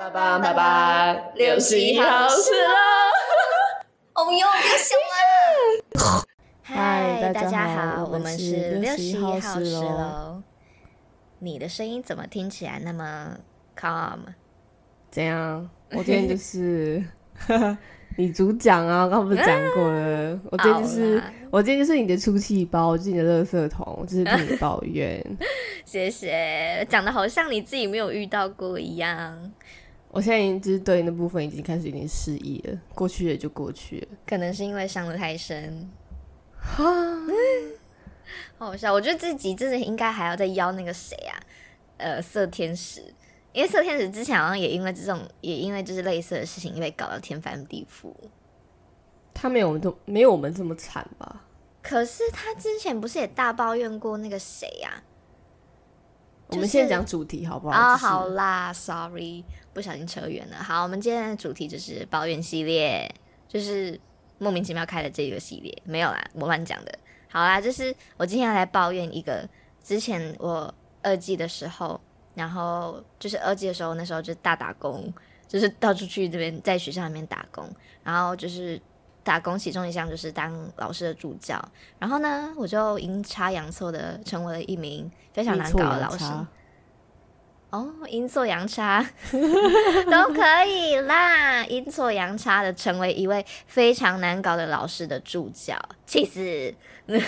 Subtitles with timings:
[0.00, 2.72] 爸爸爸爸，六十一号是喽！
[4.16, 6.24] 哦哟，又凶了！
[6.64, 10.42] 嗨，大家好，我们是六十一号是是喽。
[11.40, 13.36] 你的声音怎么听起来那么
[13.78, 14.20] calm？
[15.10, 15.68] 怎样？
[15.90, 17.04] 我今天就是
[18.16, 20.40] 你主讲啊，我刚不是讲过了？
[20.50, 25.22] 我今天就是我今天就是你的出气包，我就是你的垃圾桶，我就是听你抱怨。
[25.84, 29.52] 谢谢，讲的好像你自己没有遇到过一样。
[30.10, 34.08] 我现在已经就是对那部分已经开始有点失忆了，过去也就过去了。
[34.26, 35.88] 可能是因为伤的太深，
[36.58, 36.84] 哈，
[38.58, 38.92] 好好笑。
[38.92, 41.38] 我觉得自己真的应该还要再邀那个谁啊，
[41.98, 43.02] 呃，色天使，
[43.52, 48.12] 因为色天使之前好像也因为这种，也因为就是类似的事情被搞到天翻地覆。
[49.32, 51.44] 他没有我们这没有我们这么惨吧？
[51.82, 55.02] 可是他之前不是也大抱怨过那个谁呀、
[56.48, 57.74] 我们先讲主题好不好？
[57.74, 59.42] 啊、就是好啦，sorry，
[59.72, 60.56] 不小心扯远了。
[60.56, 63.12] 好，我们今天的主题就是抱怨系列，
[63.48, 63.98] 就是
[64.38, 66.98] 莫名其妙开的这个系列，没有啦，我乱讲的。
[67.30, 69.48] 好啦，就是我今天要来抱怨一个，
[69.82, 72.00] 之前我二季的时候，
[72.34, 75.12] 然后就是二季的时候，那时候就大打工，
[75.46, 77.68] 就是到处去这边在学校里面打工，
[78.02, 78.80] 然后就是
[79.22, 81.62] 打工其中一项就是当老师的助教，
[81.98, 86.24] 然后呢，我就阴差阳错的成为了一名非常难搞的老师。
[87.70, 96.74] 哦，阴错阳差都可以啦，阴错阳差的成为一位非常难搞的老师的助教，气死！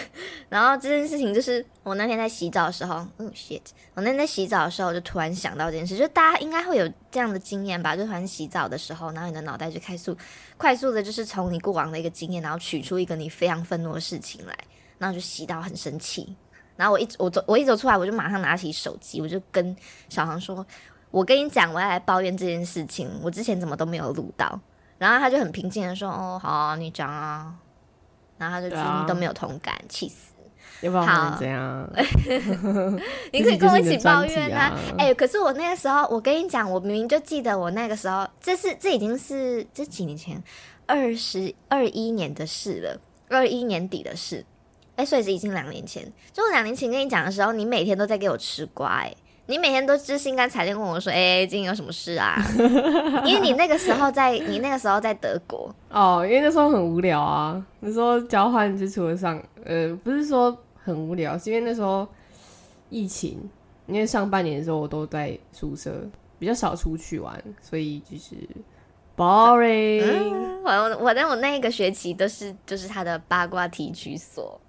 [0.49, 3.61] 然后这件事情就是我那天在洗澡的时候，嗯、shit，
[3.95, 10.17] 我那天在洗澡的时候，就突然想到这件事，就大家应该会有这样的经验吧，就突然洗澡的时候，然后你的脑袋就快速
[10.57, 14.57] 快速的，就是从你过往的一个经验，然后取出一个你非常愤怒的事情来，
[14.99, 16.35] 然后就洗到很生气。
[16.77, 19.77] 然后我一我走我一走出来，我就马上拿起手机，我就跟
[20.09, 20.67] 小航说
[21.11, 24.61] ：“我跟你讲，我要来抱怨这件事情，我之前怎么都没有录到。”
[24.99, 27.55] 然后他就很平静的说：“哦，好啊、你讲啊。”
[28.39, 30.33] 然后他就都没有同感，气死！
[30.81, 31.39] 要不然好？
[33.33, 40.43] 你可以跟我一起抱怨啊 哎、可是我那个时候，我跟你讲，我明明就记得我那个时候，这是这已经是这几年前，
[40.87, 44.45] 二十二一年的事了，二一年底的事。
[44.97, 46.03] 哎、所以是已经两年前。
[46.33, 49.15] 就我两年前跟你讲的时候，你每天都在给我吃瓜、哎，
[49.47, 52.37] 你每天都知心甘情愿问我说：“哎、今天有什么事啊？”
[53.27, 57.65] 因为你那个时候在，你那个时候在德国，哦，因为那时候很无聊啊。
[57.81, 62.07] 那时候交换就除了上，呃，不是说很无聊，是因为那时候
[62.89, 63.51] 疫情，
[63.87, 65.93] 因为上半年的时候我都在宿舍，
[66.39, 68.37] 比较少出去玩，所以就是
[69.17, 70.03] boring。
[70.05, 74.61] 嗯，我我在我那一个学期都是就是他的八卦提取所，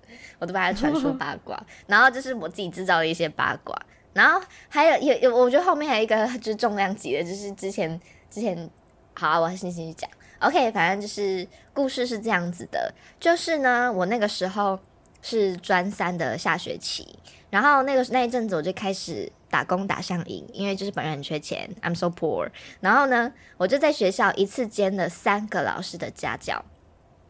[0.43, 3.73] 我都把它传说八卦，然后就是我自己制造的一些八卦，
[4.11, 7.97] 然后还有有有，我觉得后面还有一个就是重量级的，就是之前
[8.29, 8.69] 之前
[9.13, 10.09] 好、啊，我先继续讲。
[10.39, 14.77] OK，反正就是故事是这样子的，就是呢，我那个时候
[15.21, 17.17] 是专三的下学期，
[17.49, 22.49] 然后那个那一阵子我就开始打工打上瘾，因为就是本人很缺钱，I'm so poor。
[22.81, 26.65] 然后呢，我就在学校一次兼了三个老师的家教，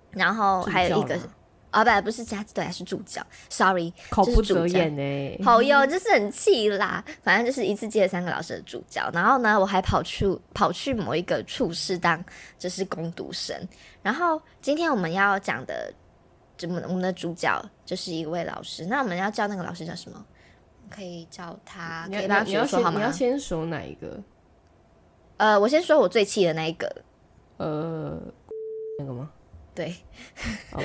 [0.09, 1.19] 然后还有一个
[1.73, 7.03] 啊，不不是家对，是助教，sorry，口不择言呢、好哟，就是很气啦。
[7.23, 12.23] 反正就是一次接了三个老师的助教，然后呢，我还跑去跑去某一个处室当
[12.59, 13.55] 就是攻读生。
[14.01, 15.91] 然后今天我们要讲的，
[16.55, 18.85] 就我们我们的主角就是一位老师。
[18.85, 20.25] 那我们要叫那个老师叫什么？
[20.89, 23.11] 可以叫他，你可以帮他说好吗你要？
[23.11, 24.21] 先说哪一个？
[25.37, 26.87] 呃，我先说我最气的那一个，
[27.57, 28.21] 呃，
[28.99, 29.31] 那个吗？
[29.75, 29.95] 对，
[30.71, 30.81] 哦，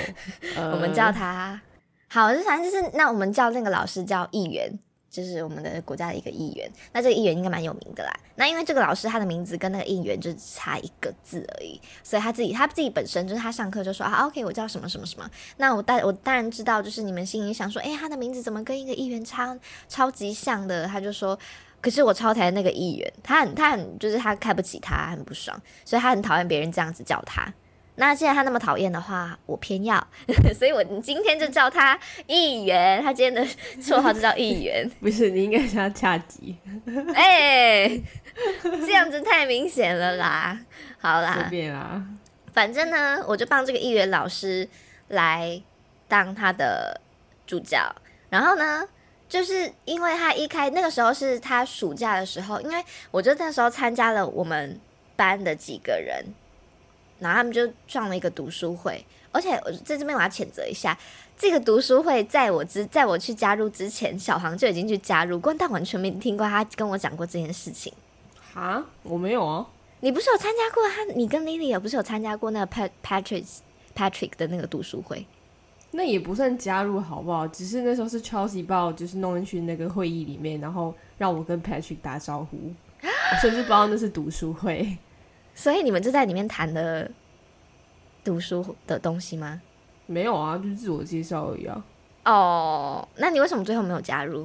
[0.57, 1.61] 呃、 我们叫他
[2.09, 4.73] 好，就反正就是那我们叫那个老师叫议员，
[5.11, 6.71] 就是我们的国家的一个议员。
[6.93, 8.13] 那这个议员应该蛮有名的啦。
[8.37, 15.31] 那因为这个老师他的名字跟那个议员就只差一个字而已，所以他自己他自己本身就是他上课就说啊，OK，我叫什么什么什么。
[15.59, 19.57] 那我当我当然知道，就是你们心里想说，诶，他的名字怎么跟一个议员超
[19.89, 20.87] 超级像的？
[20.87, 21.39] 他就说。
[21.81, 27.55] 可是我超讨厌那个议员，他很他很就是他看不起他，很不爽，所以他很讨厌别人这样子叫他。
[27.99, 30.07] 那既然他那么讨厌的话，我偏要，
[30.57, 31.99] 所以我今天就叫他
[32.29, 33.03] 议员。
[33.03, 33.45] 他今天的
[33.83, 34.89] 绰号就叫议员。
[35.01, 36.57] 不是，你应该叫他恰吉，
[37.15, 38.01] 哎、
[38.63, 40.59] 这样子太明显了啦。
[41.01, 42.01] 好啦随，便啦。
[42.53, 44.69] 反正呢，我就帮这个议员老师
[45.09, 45.61] 来
[46.07, 47.01] 当他的
[47.47, 47.93] 助教。
[48.31, 48.87] 然后呢，
[49.29, 54.79] 就是因为他一开那个时候是他暑假的时候，因为我就那时候参加了我们
[55.17, 56.25] 班的几个人，
[57.19, 59.05] 然后他们就创了一个读书会。
[59.31, 60.97] 而且我在这边我要谴责一下，
[61.37, 67.93] 这个读书会在我之在我去加入之前，小航就已经去加入过，但完全没听过他跟我讲过这件事情。
[68.55, 69.67] 啊，我没有啊。
[70.01, 71.05] 你不是有参加过他？
[71.15, 73.45] 你跟 Lily 也不是有参加过那个 Pat Patrick
[73.95, 75.27] Patrick 的那个读书会？
[75.91, 77.47] 那也不算加入好不好？
[77.49, 82.57] 只是那时候是 Chelsea 把我就是弄进去那个会议里面，然后让我跟 Patrick 打招呼，
[83.03, 84.97] 我甚至不知道那是读书会。
[85.59, 87.11] 所以你们就在里面谈的
[88.23, 89.61] 读书的东西吗？
[90.07, 91.85] 没有啊，就是自我介绍而已啊。
[92.25, 94.45] 哦，那你为什么最后没有加入？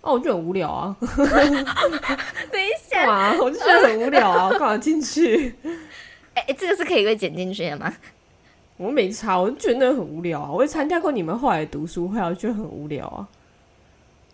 [0.00, 0.96] 哦，我就很无聊啊。
[1.00, 3.36] 等一下，干嘛？
[3.40, 5.54] 我就觉得很无聊啊， 干嘛进去？
[6.34, 7.94] 哎、哎这个是可以被剪进去的吗？
[8.76, 10.50] 我没差，我就觉得那个很无聊啊。
[10.50, 13.28] 我也参加过你们后来的读书会啊，我觉得很无聊啊。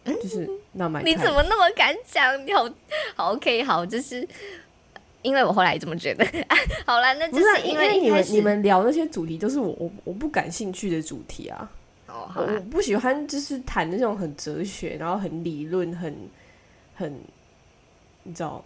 [0.05, 2.45] 就是那买，你怎么那么敢讲？
[2.45, 2.69] 你好，
[3.15, 4.27] 好 OK，好，就是
[5.23, 6.25] 因为我后来这么觉得。
[6.85, 11.71] 好了，那就不是啊因因为你们你们聊那些主题都是我我我不感兴趣的主题啊。
[12.09, 16.15] 哦，好我我，不喜欢就是谈那种很哲学，然后很理论，很
[16.95, 17.13] 很
[18.25, 18.63] 你知道？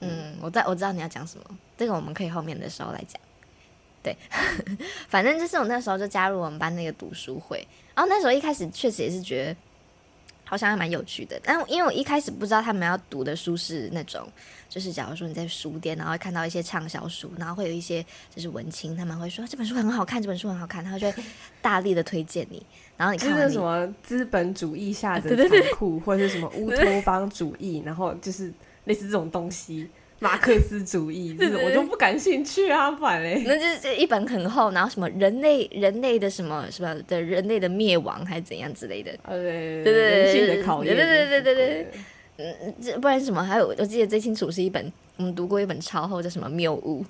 [0.00, 1.44] 嗯，我在我知道你要讲什么，
[1.76, 3.20] 这个我们可以后面的时候来讲。
[4.02, 4.16] 对，
[5.10, 7.58] 反正就是我那时候就加入我们班那个读书会，
[7.94, 9.56] 然后那时候一开始确实也是觉得
[10.50, 14.28] 好像还蛮有趣的，但因为我一开始不知道他们要读的书是那种，
[14.68, 18.04] 就是假如说你在书店，然后会看到一些畅销书，然后会有一些
[18.34, 21.22] 就是文青，他们会说这本书很好看，这本书很好看，他就会
[21.62, 22.60] 大力的推荐你，
[22.96, 28.52] 然后你就是看完你什么资本主义下的 残酷，或者是什么乌托邦主义，然后就是
[28.86, 29.88] 类似这种东西，
[30.20, 33.42] 马克思主义，就是我都不感兴趣啊，不然嘞。
[33.46, 41.86] 那就是一本很厚，然后什么人类人类的什么什么的人类的灭亡还是怎样之类的，呃，对对对人性的考验，对对对对对
[42.36, 43.42] 对，嗯，这不然什么？
[43.42, 47.02] 还有我记得最清楚是一本我们读过一本超厚叫什么《谬误》，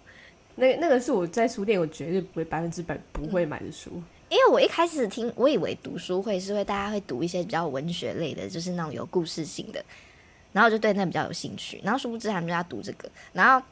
[0.54, 3.90] 那那个是我在书店我绝对不会百分之百不会买的书。
[4.28, 9.84] 因为我一开始听，我以为读书会是会大家会读一些比较文学类的，就是那种有故事性的，
[10.52, 13.64] 然后我就对那比较有兴趣，然后殊不知他们就要读这个，然后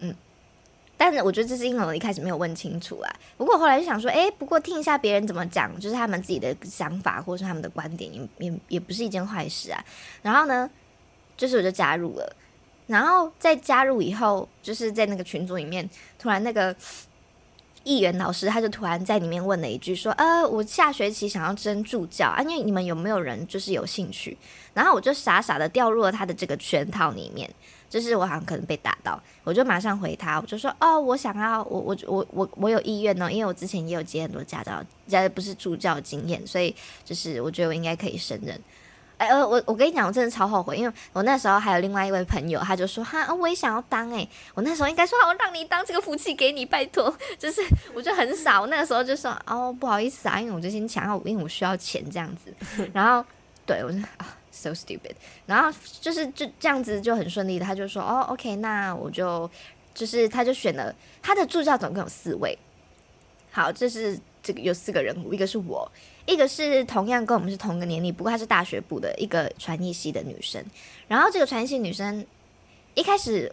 [0.00, 0.14] 嗯，
[0.96, 3.10] 但是我觉得这是因为我一开始没有问清楚啊。
[3.36, 9.84] 不过后来就想说，诶，不过听一下别人怎么讲，就是他们自己的想法或者是他们的观点，也也也不是一件坏事啊。
[10.22, 10.68] 然后呢，
[11.36, 12.36] 就是我就加入了，
[12.86, 15.88] 然后在加入以后，就是在那个群组里面，
[16.18, 16.74] 突然那个
[17.88, 24.36] 议员老师他就突然在里面问了一句说：“呃，我下学期想要争助教啊，因为你们有没有人就是有兴趣？”
[24.74, 27.50] 然后我就傻傻的掉入了他的这个圈套里面，
[27.88, 36.74] 就是我好像可能被打到，我就马上回他，我就说：“哦，我想要，我我我我我有意愿呢，因为我之前也有接很多家教，家不是助教经验，所以
[37.06, 38.60] 就是我觉得我应该可以胜任。”
[39.18, 47.60] 哎，呃，我我跟你讲，我真的超后悔，因为我那时候还有另外一位朋友，他就说哈，我也想要当哎、我那时候应该说好让你当这个福气给你，拜托， 就是
[47.92, 52.54] 我就很傻，我那个时候就说哦不好意思啊，因为我最近想要，因为我需要钱这样子，
[52.94, 53.28] 然后
[53.66, 55.14] 对我就啊 so stupid，
[55.46, 59.50] 然后就是就这样子就很顺利的，他就说哦 OK，那我就
[59.94, 62.56] 就是他就选了他的助教总共有四位，
[63.50, 65.90] 好，这是这个有四个人物，一个是我。
[66.28, 70.62] 一个是同样跟我们是同个年龄，不过她是大学部的一个传译系的女生。
[71.08, 72.22] 然后这个传译系女生
[72.92, 73.50] 一开始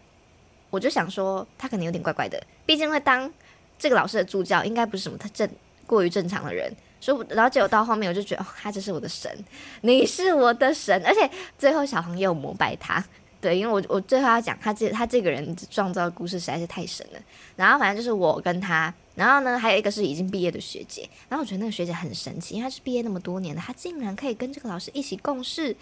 [0.70, 3.32] 我就想说，她可能有点怪怪的，毕竟会当
[3.80, 5.50] 这个老师的助教，应该不是什么特正
[5.88, 6.70] 过于正常的人。
[7.00, 9.32] 所以，然后结果到后面，我就觉得，哦，她这是我的神，
[9.80, 13.02] 你是我的神，而且最后小黄也有膜拜她。
[13.40, 17.20] 对，因为我我最后要讲他这他这个人创造的故事实在是太神了。
[17.56, 21.10] 然后反正就是我跟他，然后呢还有一个是已经毕业的学姐。
[21.30, 25.76] 然后我觉得那个学姐很神奇，因为她是毕业那么多年的，她竟然可以跟这个老师一起共事。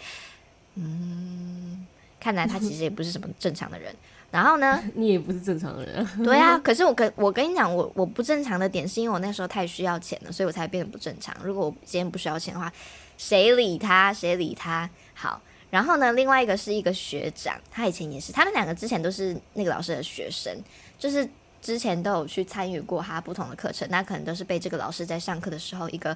[0.76, 1.86] 嗯，
[2.18, 3.94] 看来她其实也不是什么正常的人。
[4.30, 6.12] 然后呢，你也不是正常人啊。
[6.24, 11.32] 对啊， 可是我跟我跟你讲，我我不正常的点是因为我那时候太需要钱了，所以我才变得不正常。
[11.44, 12.72] 如果我今天不需要钱的话，
[13.16, 14.12] 谁理他？
[14.12, 14.90] 谁理他？
[15.14, 15.40] 好。
[15.70, 20.56] 然后呢，另外一个是一个学长，他以前也是，他们两个之前都是那个老师的学生，
[20.98, 21.28] 就是
[21.64, 26.14] 之前都有去参与过他不同的课程，那可能都是被这个老师在上课的时候一个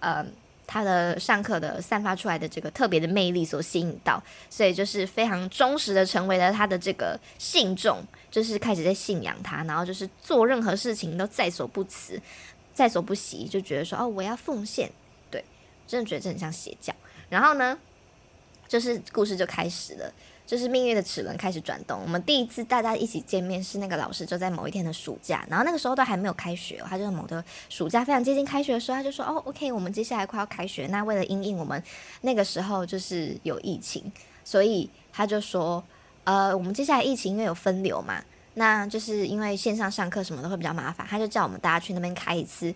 [0.00, 0.24] 呃
[0.66, 12.18] 他的上课的散发出来的这个特别的魅力所吸引到，所以就是非常忠实的成为了他的这个信众，就是开始在信仰他，然后就是做任何事情都在所不辞，
[12.72, 14.90] 在所不惜，就觉得说哦我要奉献，
[15.30, 15.44] 对，
[15.86, 16.94] 真的觉得这很像邪教。
[17.28, 17.78] 然后呢？
[18.68, 20.12] 就是故事就开始了，
[20.46, 22.00] 就是命运的齿轮开始转动。
[22.00, 31.82] 我们第一次大家一起见面是那个老师，就在某一天的暑假，然后那个时候都还没有开学，他就是某个暑假非常接近开学的时候，他就说：“哦，OK，我们接下来快要开学，那为了因应我们
[32.20, 34.10] 那个时候就是有疫情，
[34.44, 35.82] 所以他就说，
[36.24, 38.22] 呃，我们接下来疫情因为有分流嘛，
[38.54, 42.72] 那就是因为线上上课什么的会比较麻烦，他就叫我们大家去那边开一次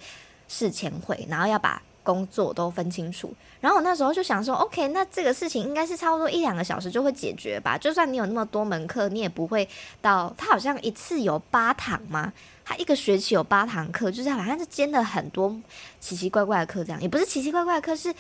[0.49, 3.33] 事前会，然后要把。”工作都分清楚。
[3.61, 7.79] 然后我那时候就想说，OK，那这个事情应该是差不多一两个小时就会解决吧。
[7.79, 9.69] 就算你有那么多门课，你也不会
[10.01, 12.33] 到他好像一次有八堂吗？
[12.65, 15.55] 他一个学期有八堂课，就是好像是兼了很多
[16.01, 18.13] 奇奇怪怪的课，这样也不是奇奇怪怪的课，是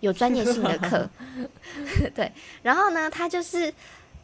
[0.00, 1.08] 有专业性的课。
[2.14, 2.30] 对，
[2.62, 3.72] 然后呢，他就是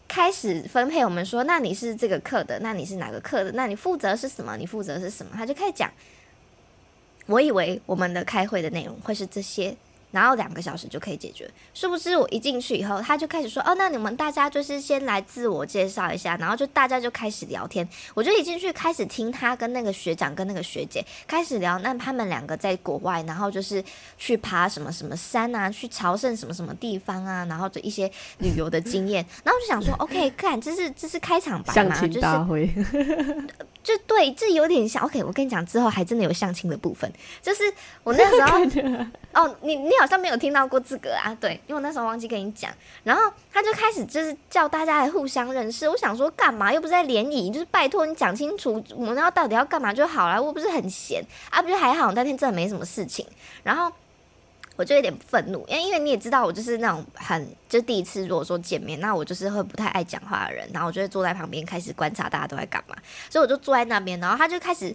[0.06, 3.52] 开始分配我们说，那你是这个课的，那你是哪个课的？
[3.52, 4.56] 那你负责是什么？
[4.56, 5.32] 你负责是什么？
[5.34, 5.90] 他就开始讲。
[7.28, 9.76] 我以为我们的开会的内容会是这些。
[10.10, 17.86] 然后两个小时就可以解决，殊不知我一进去以后，他就开始说：“哦，那你们大家就是先来自我介绍一下。”然后就大家就开始聊天。
[18.14, 23.84] 我就一进去开始听他跟那个学长跟那个学姐开始聊，那他们两个在国外，然后就是
[24.16, 29.22] 去爬什么什么山啊，去朝圣什么什么地方啊，然后的一些旅游的经验。
[29.44, 32.20] 然后就想说： “OK，看这是这是开场白嘛， 就是
[33.82, 35.04] 就对，这有点像。
[35.04, 37.12] OK，我跟你讲，之后还真的有相亲的部分，
[37.42, 37.62] 就是
[38.02, 38.58] 我那时候
[39.44, 42.70] 哦，你你。”好像没有听到过这个啊，对，因为我那时候忘记跟你讲，
[43.04, 45.88] 然后他就开始就是叫大家来互相认识。
[45.88, 46.72] 我想说干嘛？
[46.72, 50.40] 又不是在联谊，就是拜托你讲清楚，我们要到底要干嘛就好了。
[50.42, 53.26] 我不是很闲啊，不就还好，那天真的没什么事情。
[53.62, 53.92] 然后
[54.76, 62.94] 我就有点愤怒，因为因为你也知道，我就是那种很就第一次如果说见面，那我就是会不太爱讲话的人，然后我就会坐在旁边开始观察大家都在干嘛，
[63.28, 64.94] 所以我就坐在那边，然后他就开始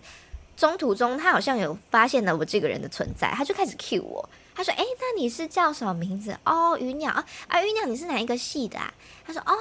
[0.55, 4.29] 中途中他好像有发现了我这个人的存在，他就开始 cue 我。
[4.55, 6.37] 他说：“哎，那你是叫什么名字？
[6.45, 8.93] 哦，鱼鸟啊，啊，鱼鸟，你是哪一个系的啊？”
[9.25, 9.53] 他说：“哦，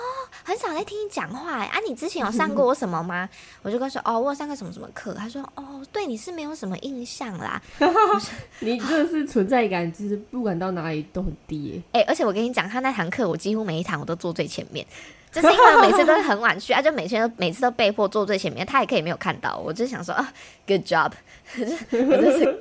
[0.44, 3.28] 很少在听你讲话哎，啊，你之前有上过我什么吗？”
[3.62, 7.60] 我就跟他说：“哦，我有上过什么什么课。”他说：“哦，对你是没有什么印象啦。”
[8.60, 12.04] 你这是存在感，就是不管到哪里都很低哎。
[12.06, 14.86] 而且我跟你讲，他那堂课我几乎每一堂我都坐最前面，
[15.30, 19.56] 就是因为每次都很晚去，啊，就每天都每次都被迫坐最前面，他也可以没有看到。
[19.56, 20.32] 我就想说啊
[20.66, 21.12] ，good job，
[21.56, 22.58] 我就是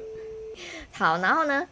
[0.94, 1.68] 好，然后呢？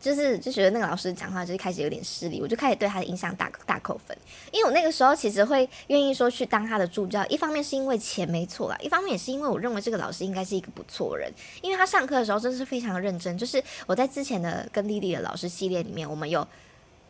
[0.00, 4.16] 就是就觉得那个老师讲话就是开始有点失礼，我就开始对他的印象大大扣分。
[4.52, 13.36] 因为我那个时候其实会愿意说去当他的助教，一方面是因为钱没错啦，一方面也是因为我认为这个老师应该是一个不错人，因为他上课的时候真的是非常认真。
[13.36, 16.46] 就是我在之前的跟丽丽的老师系列里面，我们有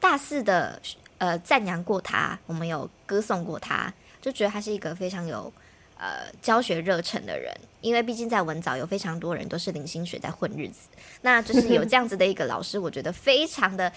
[0.01, 0.81] 大肆的
[1.19, 5.53] 呃赞扬过他，我们有歌颂过他，就觉得他是一个非常有。
[5.99, 10.89] 呃，教学热忱的人，因为毕竟在文藻有非常多人都是零薪水在混日子，
[11.23, 13.93] 那就是有这样子的一个老师，我觉得非常的，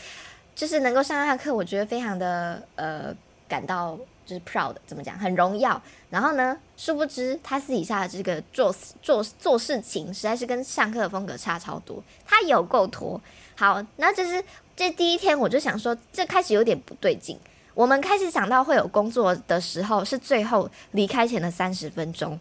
[0.56, 3.16] 就是能够上他的课，我觉得非常的呃
[3.48, 5.80] 感到就是 proud，怎么讲，很荣耀。
[6.10, 13.22] 然后呢，殊不知他私底下的这个做做做事情，实在是跟上课的风格差超多，他有够拖。
[13.56, 14.44] 好，那就是
[14.76, 17.38] 这第一天我就想说，这开始有点不对劲。
[17.74, 22.40] 我们开始想到会有工作的时候，是最后离开前的三十分钟。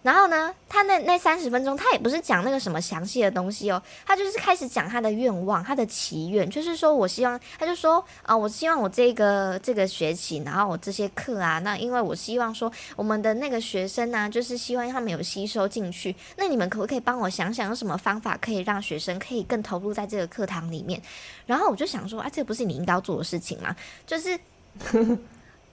[0.00, 21.02] 然后呢，他那那三十分钟，他也不是讲那个什么详细的东西哦，他就是开始讲他的愿望，他的祈愿，就是说我希望，他就说啊，我希望我这个这个学期，然后我这些课啊，那因为我希望说我们的那个学生呢，就是希望他们有吸收进去，那你们可不可以帮我想想有什么方法可以让学生可以更投入在这个课堂里面？
[21.44, 23.74] 然后我就想说，啊，这不是你应该要做的事情吗？
[24.06, 24.38] 就是。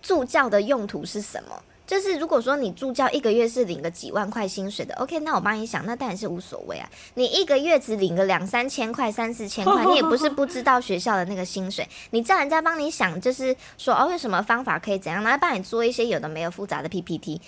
[0.02, 1.62] 助教的用途是什么？
[1.88, 6.90] 就是如果说你助教一个月是领个几万块薪水的，OK，那我帮你想，那当然是无所谓啊。
[7.14, 11.88] 你一个月只领个两三千块、三四千块， 你也不是不知道学校的那个薪水。
[12.10, 17.40] 你叫人家帮你想，就是说哦，有什么方法可以怎样来帮你做一些有的没有复杂的 PPT。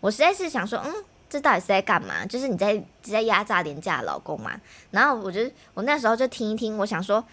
[0.00, 0.92] 我实在是想说，嗯，
[1.30, 2.26] 这到底是在干嘛？
[2.26, 4.60] 就是你在在压榨廉价的老公嘛？
[4.90, 5.40] 然后我就
[5.72, 7.24] 我那时候就听一听，我想说。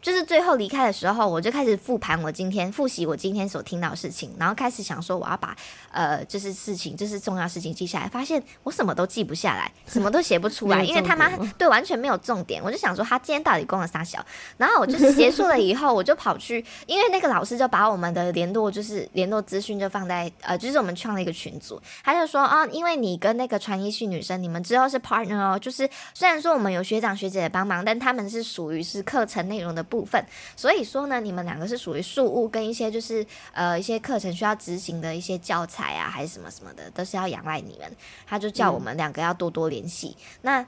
[0.00, 5.56] 就是最后离开的时候，我就开始复盘我今天复习我今天所听到的事情，然后开始想说我要把
[5.90, 8.08] 呃，就是事情，就是重要事情记下来。
[8.08, 11.28] 发现我什么都记不下来，什么都写不出来，因为他妈
[11.58, 12.62] 对完全没有重点。
[12.62, 14.24] 我就想说他今天到底攻了啥小？
[14.56, 29.84] 然后我就结束了以后，我就跑去，因为那个老师就把我们的联络就是联络资讯就放在呃，就是我们创了一个群组，他就说啊，因为你跟那个传一系女生，你们之后是 partner 哦，就是虽然说我们有学长学姐的帮忙，但他们是属于是课程内容的。
[29.88, 37.96] 部分，所以说呢，你们两个是属于数务跟一些就是呃一些课程需要执行的一些教材啊，还是什么什么的，都是要仰赖你们。
[38.26, 40.16] 他就叫我们两个要多多联系。
[40.42, 40.64] 那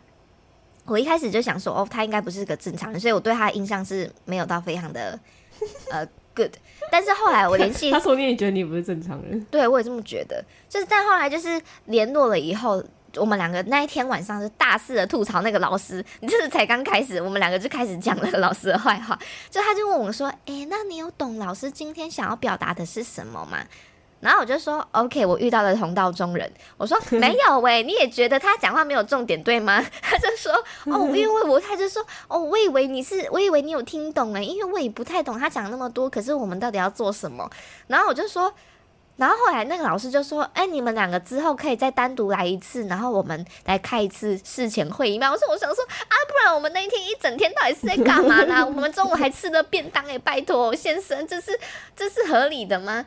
[0.87, 5.19] 我一开始就想说，哦，他应该不是个正常人，所以我对他的印象是没有到非常的
[5.93, 6.53] 呃 good。
[6.91, 10.45] 但是后来我联系， 他说你也觉得你不是正常人，对我也这么觉得。
[10.69, 12.83] 就是但后来就是联络了以后。
[13.17, 19.19] 我们两个那一天晚上是大肆的吐槽那个老师，你这是才刚开始，我们两个就开始讲那个老师的坏话。
[19.49, 23.59] 就他就问我说：“诶，那你有懂老师今天想要表达的是什么吗？”
[24.21, 26.52] 然后我就说 OK，我遇到了同道中人。
[26.76, 29.83] 我说没有喂，你也觉得他讲话没有重点对吗？
[30.02, 30.52] 他就说
[30.85, 36.11] 哦，因为我他就说哦，我以为你是，我以为你有听懂哎，因为我也不太懂他讲那么多。
[36.11, 37.50] 可是我们到底要做什么？
[37.87, 38.52] 然后我就说。
[39.21, 48.65] 然后后来那个老师就说：“哎，你们两个之后可以再单独来一次，然后我们来开一次事前会议嘛。”我说：“我想说啊，不然我们那一天一整天到底是在干嘛呢？
[48.67, 51.61] 我们中午还吃了便当哎，拜托先生，这是
[51.95, 53.05] 这是合理的吗？”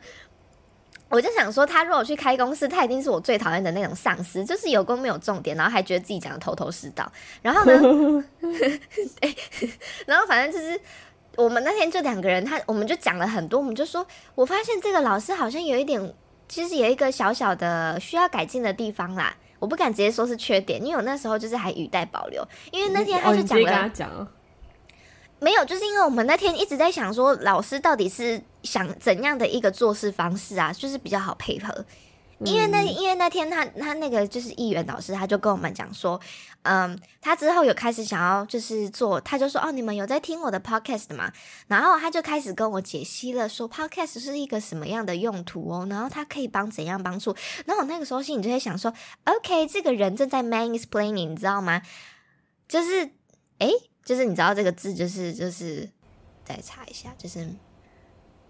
[1.10, 7.10] 我就想说，他如果去开公司，他一定是我最讨厌的那种上司，就是有功没有重点，然后还觉得自己讲的头头是道。
[7.42, 8.24] 然后呢，
[10.06, 10.80] 然后反正就是。
[11.36, 16.14] 我们那天就两个人，他我们就讲了很多，我们就说，我发现这个老师好像有一点，
[16.48, 19.36] 其实有一个小小的需要改进的地方啦。
[19.60, 23.58] 我不敢直接说是缺点，因为我那时候就是还语带保留，因为那天他就讲
[24.10, 24.28] 了，
[25.38, 31.84] 没有，就是因为我们那天一直在想说，老师到底是想怎样的一个做事方式啊，就是比较好配合。
[32.40, 36.20] 因为那因为那天他他那个就是议员老师，他就跟我们讲说，
[36.62, 41.32] 嗯，他之后有开始想要就是做，他就说哦，你们有在听我的 podcast 吗？
[41.68, 47.34] 然后他就开始跟我解析了，说 podcast 是一个什么样的用途哦，然后他可以帮怎样帮助。
[47.66, 48.92] 然后我那个时候心里就在想说
[49.24, 51.82] ，OK，这个人正在 man explaining，你知道吗？
[52.66, 53.10] 就是
[53.58, 53.70] 诶，
[54.04, 55.88] 就是你知道这个字就是就是
[56.44, 57.48] 再查一下，就是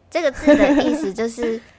[0.09, 1.61] 这个字的意思就是。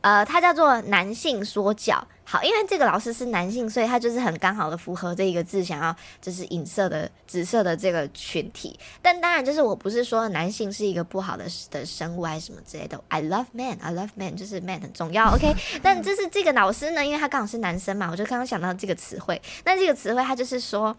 [0.00, 8.78] 呃，他叫做男性说教，好，因为这个老师是男性，所以他就是很刚好的符合这一个字想要就是影射的紫色的这个群体。
[9.02, 13.02] 但当然，就是我不是说男性是一个不好的的生物还是什么之类的。
[13.08, 15.54] I love man，I love man，就是 man 很重要，OK。
[15.82, 19.40] 但就是这个老师呢，因为他刚好是男生嘛，我就刚刚想到这个词汇。
[19.64, 20.96] 那这个词汇，他就是说。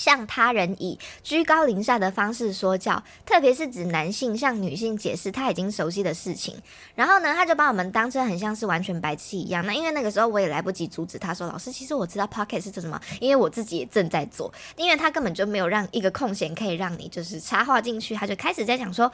[0.00, 6.56] 向他人以居高临下的方式说教，特别是指男性向女性解释他已经熟悉的事情。
[6.94, 9.66] 然后呢，他就把我们当成很像是完全白痴一样。
[9.66, 19.12] 那因为那个时候我也来不及阻止他说：“老师，其实我知道 Pocket 是做什么，因为我自己也正在做。”因为他根本就没有让一个空闲可以让你就是插话进去，他就开始在讲说。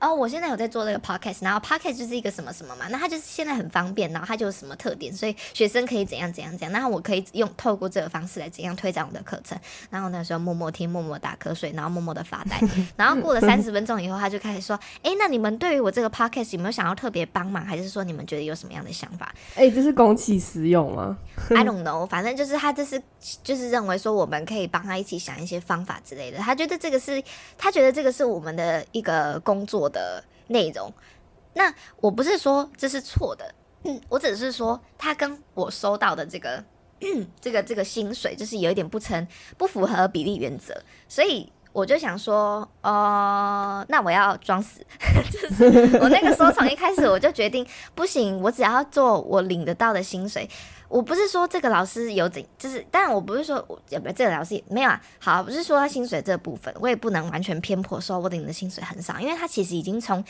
[0.00, 9.58] 哦，我现在有在做这个 podcast，然后 podcast 就是一个什么什么嘛，那它就是现在很方便，然后它就有什么特点，所以学生可以怎样怎样怎样，然后我可以用透过这个方式来怎样推展我的课程，
[9.90, 12.60] 然后那时候默默听，默默打瞌睡，然后默默的发呆，
[12.96, 19.34] 然后过了三十分钟以后，他就开始说，哎，那你们对于我这个 podcast 有没有想要特别帮忙，还是说你们觉得有什么样的想法？
[19.54, 21.18] 哎，这是公器私用吗
[21.50, 23.00] ？I don't know，反正就是他这是
[23.42, 27.22] 就是认为说我们可以帮他一起想一些方法之类的，他觉得这个是
[27.58, 30.24] 他觉得这个是我们的一个工作的。
[30.52, 30.92] 内容，
[31.54, 33.54] 那我不是说这是错的，
[34.08, 36.64] 我只是说他跟我收到的这个
[37.40, 39.24] 这个这个薪水就是有一点不成
[39.56, 44.80] 不符合比例原则，所以我就想说，呃，那我要装死，
[45.30, 50.48] 就是我那个时候从一开始我就决定 不行，我只要做我领得到的薪水。
[50.88, 55.00] 我不是说这个老师有怎，就是，但我不是说我，不，这个老师也没有啊。
[55.20, 60.24] 好，不是说他薪水这部分，我也不能完全偏颇说我领的薪水很少，因为他其实已经从，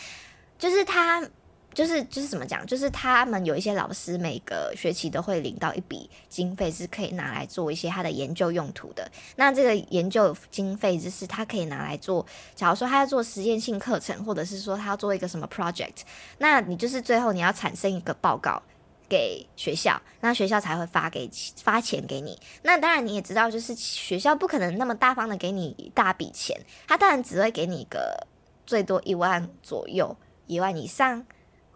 [0.59, 1.27] 就是他，
[1.73, 9.11] 就是就是怎么讲，就是他们有一些老师每个学期都会领到一笔经费，是可以拿来做一些他的研究用途的。
[9.37, 16.03] 那这个研究经费就是他可以拿来做，假如说他要做实验性课程，或者是说他要做一个什么 project，
[16.39, 18.63] 那你就是最后你要产生一个报告。
[19.09, 21.29] 给学校，那学校才会发给
[21.65, 22.39] 发钱给你。
[22.63, 26.57] 那当然你也知道，就是学校不可能那么大方的给你一大笔钱，
[26.87, 28.25] 他当然只会给你一个
[28.65, 31.27] 最多一万左右，一万以上，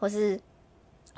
[0.04, 0.38] 或是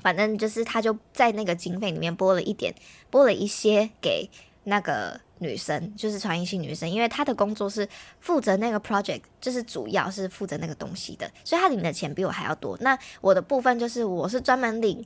[0.01, 2.73] 反正就是他就在那个经费里面拨了一点，
[3.11, 4.31] 拨了一些给
[4.63, 7.89] 那个女生，就是传音系女生，因为她的工作是
[8.21, 12.79] 负责那个 project，就是主要是负责那个东西的，所以她领的钱比我还要多。
[12.81, 15.05] 那我的部分就是我是专门领。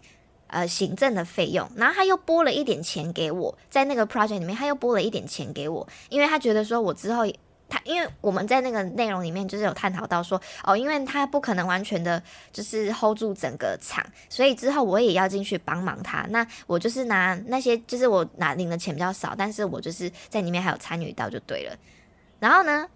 [0.52, 7.22] 呃，行政的费用，然后他又拨了一点钱给我，在那个 project 里面，他又拨了一点钱给我，因为他觉得说我之后，
[7.70, 16.26] 他因为我们在那个内容里面就是有探讨到说，哦，因为他不可能完全的，就是 hold 住整个场，所以之后我也要进去帮忙他。
[16.30, 21.76] 那我就是拿那些，就是我拿领的钱比较少，但是我就是在里面还有参与到就对了。
[22.40, 22.88] 然后呢？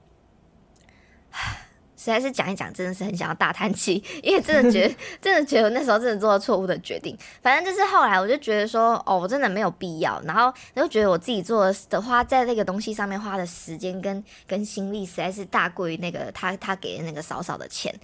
[2.05, 7.17] 实在是讲一讲，真的是很想要大叹气，因为真的觉得， 真的觉得那时候真的做了错误的决定。
[7.41, 10.21] 反正就是后来，我就觉得说，哦，我真的没有必要。
[10.27, 17.95] 然后，就觉得我自己做的花在那个东西上面花的时间跟跟心力，实在是大过于那个他他给的那个少少的钱。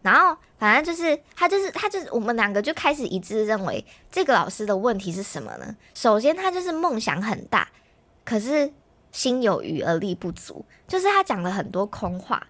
[0.00, 5.76] 然后，反正就是他就是他就是我们两个就开始一致认为，这个老师的问题是什么呢？
[5.94, 7.68] 首先，他就是梦想很大，
[8.24, 8.72] 可是
[9.12, 12.46] 心有余而力不足，就是他讲了很多空话。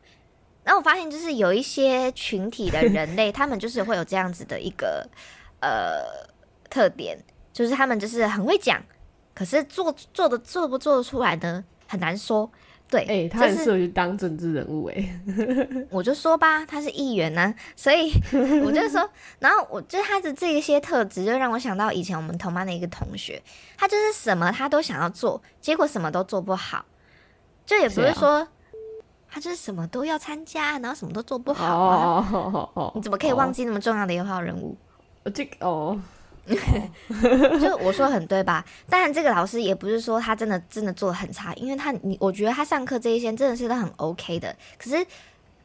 [0.64, 5.08] 那我发现，就是有一些群体的人类， 他们就是会有这样子的一个
[5.60, 6.02] 呃
[6.70, 7.18] 特点，
[7.52, 8.82] 就是他们就是很会讲，
[9.34, 12.50] 可是做做的做不做得出来呢，很难说。
[12.86, 15.20] 对，哎、他很适合去当政治人物、哎，
[15.90, 18.12] 我就说吧，他是议员呢、所以
[18.62, 23.42] 我就说，然后我就他的这些特质，就让我想到以前我们同班的一个同学，
[23.76, 26.84] 他就是什么他都想要做，结果什么都做不好，
[27.66, 28.46] 就也不是说。
[29.34, 31.96] 他就是什么都要参加，然后什么都做不哦好啊！
[31.96, 34.76] 哦哦哦哦，你怎么可以忘记、那么重要的一号人物？
[35.24, 36.00] 哦这个哦，
[37.60, 38.64] 就我说很对吧？
[38.88, 44.54] 当然，这个老师也不是说他真的真的做的很差，因为他你我觉得他上课这一些真的是都很 OK 的。
[44.78, 45.04] 可是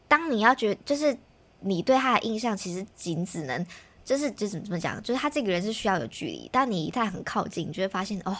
[0.07, 1.15] 当你要觉就是
[1.59, 3.63] 你对他的印象其实仅只能
[4.03, 8.35] 就是就是怎么讲，就是他这个人是需要有距离，但你一旦很靠近，你就会发现哦。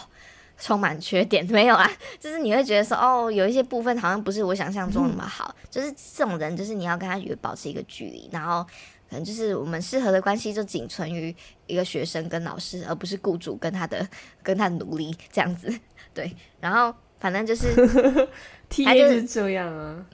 [0.60, 8.62] 充满缺点没有啊， 就是你会觉得说哦，有一些部分好像不是我想象中那么好，就是这种人，就是你要跟他有保持一个距离，然后
[9.08, 11.34] 可能就是我们适合的关系就仅存于
[11.66, 14.06] 一个学生跟老师，而不是雇主跟他的
[14.44, 15.72] 跟他的奴隶这样子。
[16.12, 17.74] 对，然后反正就是
[18.68, 20.04] T 他 A 就就是是这样啊，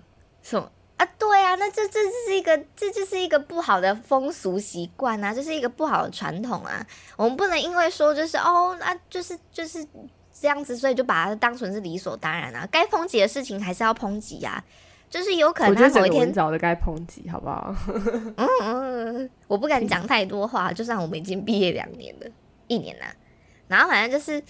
[0.43, 1.07] 什么啊？
[1.19, 6.87] 对啊，那这这这是一个这就是一个不好的风俗习惯啊，这是一个不好的传统啊。
[7.17, 9.87] 我们不能因为说就是哦，那就是就是
[10.38, 12.66] 这样子，所以就把它当成是理所当然啊。
[12.70, 14.62] 该抨击的事情还是要抨击啊。
[15.09, 17.72] 就是有可能他某一天觉得整个文藻的该抨击，好不好？
[18.37, 18.49] 嗯
[19.16, 22.27] 嗯，我不敢讲太多话，就算我们已经毕业两年了，
[22.66, 23.07] 一年啦。
[23.68, 24.42] 然后反正就是，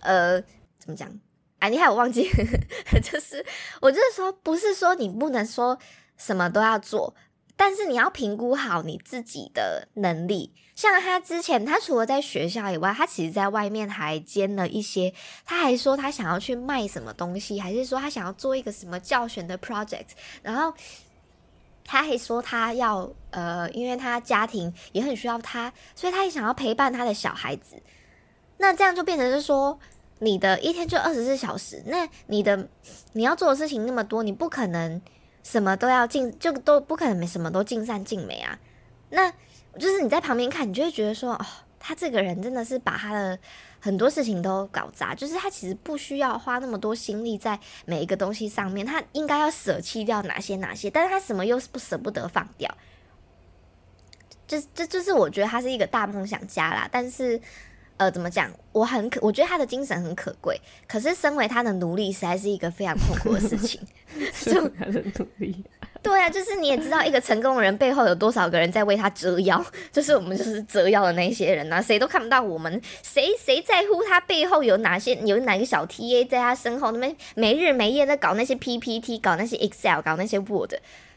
[0.00, 0.40] 呃，
[0.76, 1.08] 怎么讲？
[1.60, 2.28] 啊，你害我忘记，
[3.00, 3.46] 就是
[3.80, 5.78] 我就是说，不是说你不能说
[6.16, 7.14] 什么都要做，
[7.56, 10.52] 但是你要评估好你自己的能力。
[10.78, 15.12] 像他之前，他除了在学校以外，他其实在外面还兼了一些，
[15.44, 20.06] 他还说他想要去卖什么东西，还是说他想要做一个什么教学的 project，
[20.40, 20.72] 然后
[21.84, 27.82] 他还说他要呃，因为他家庭也很需要他，所以他也想要陪伴他的小孩子。
[28.58, 29.76] 那这样就变成是说，
[30.20, 32.68] 你的一天就二十四小时，那你的
[33.14, 35.02] 你要做的事情那么多，你不可能
[35.42, 38.60] 什么都要尽，就都不可能什么都尽善尽美啊。
[39.10, 39.32] 那
[39.78, 41.46] 就是你在旁边看，你就会觉得说，哦，
[41.78, 43.38] 他这个人真的是把他的
[43.80, 52.72] 很多事情都搞砸，就是他其实不需要花那么多心力在每一个东西上面，他应该要舍弃掉哪些哪些，但是他什么又是不舍不得放掉。
[54.46, 57.40] 这这就是我觉得他是一个大梦想家啦，但是
[57.98, 58.50] 呃，怎么讲？
[58.72, 63.80] 我很可，我觉得他的精神很可贵，可是身为他的奴隶，实在是一个非常痛苦的事情。
[64.32, 65.64] 是他的奴隶。
[66.00, 80.74] 对啊，就是你也知道，一个成功的人背后有多少个人在为他折腰，就是我们就是折腰的那些人啊，谁都看不到我们，谁谁在乎他背后有哪些有哪个小 TA 在他身后那边没日没夜在搞那些 PPT，搞那些 Excel，搞那些 Word，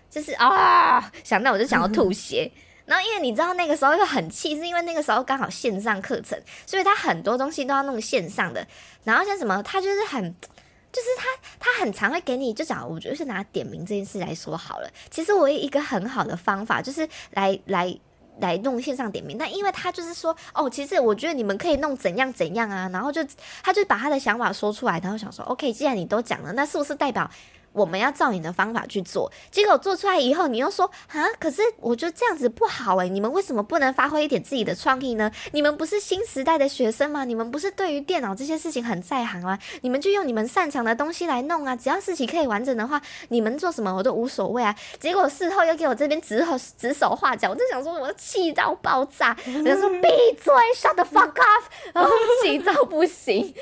[0.09, 2.51] 就是啊，想到我就想要吐血。
[2.91, 8.67] 然后因为你知道那个时候又很气，是因为那个时候刚好线上课程，所以他很多东西都要弄线上的。
[9.05, 10.21] 然后像什么，他就是很，
[10.91, 11.25] 就是他
[11.57, 14.89] 他很常会给你，就讲我觉得是拿点名这件事来说好了。
[15.09, 17.97] 其实我有一个很好的方法，就是来来。
[18.39, 23.21] 来弄线上点名，但因为他就是说，哦，其实我觉得你们可以弄怎样怎样啊，然后就
[23.61, 27.29] 他就把他的想法说出来，然后想说，OK，既然你都讲了，那是不是代表
[27.73, 29.31] 我们要照你的方法去做？
[29.49, 35.31] 结果做出来以后，你又说啊，可是我觉得这样子不好诶，你们为什么不能发挥一点自己的创意呢？
[35.51, 37.23] 你们不是新时代的学生吗？
[37.23, 39.57] 你们不是对于电脑这些事情很在行吗？
[39.81, 44.75] 你们就用你们擅长的东西来弄啊，只要事情可以完整的话，你们做什么我都无所谓啊。
[44.99, 50.09] 结果事后又给我这边指手指手画脚，我就想说，我气到爆炸，我就说闭
[50.41, 52.11] 嘴，shut the fuck up，然后
[52.43, 53.53] 气到不行，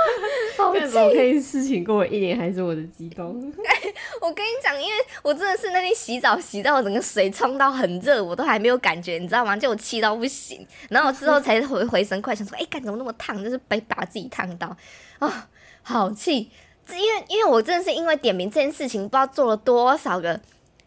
[0.58, 3.53] 好为什么可以事情过了一年还是我的激动？
[4.20, 9.56] 我跟你讲，因为我真的是那天洗澡洗到整个水冲到很热，我都还没有感觉，你知道吗？
[9.56, 13.42] 就我气到不行，然后我之后才回回神快，想说，哎、干怎么那么烫？
[13.42, 14.76] 就是被把自己烫到，
[15.18, 15.48] 啊、
[15.82, 16.50] 好气！
[16.86, 20.40] 这因为因为我真的是因为点名这件事情，不知道做了多少个。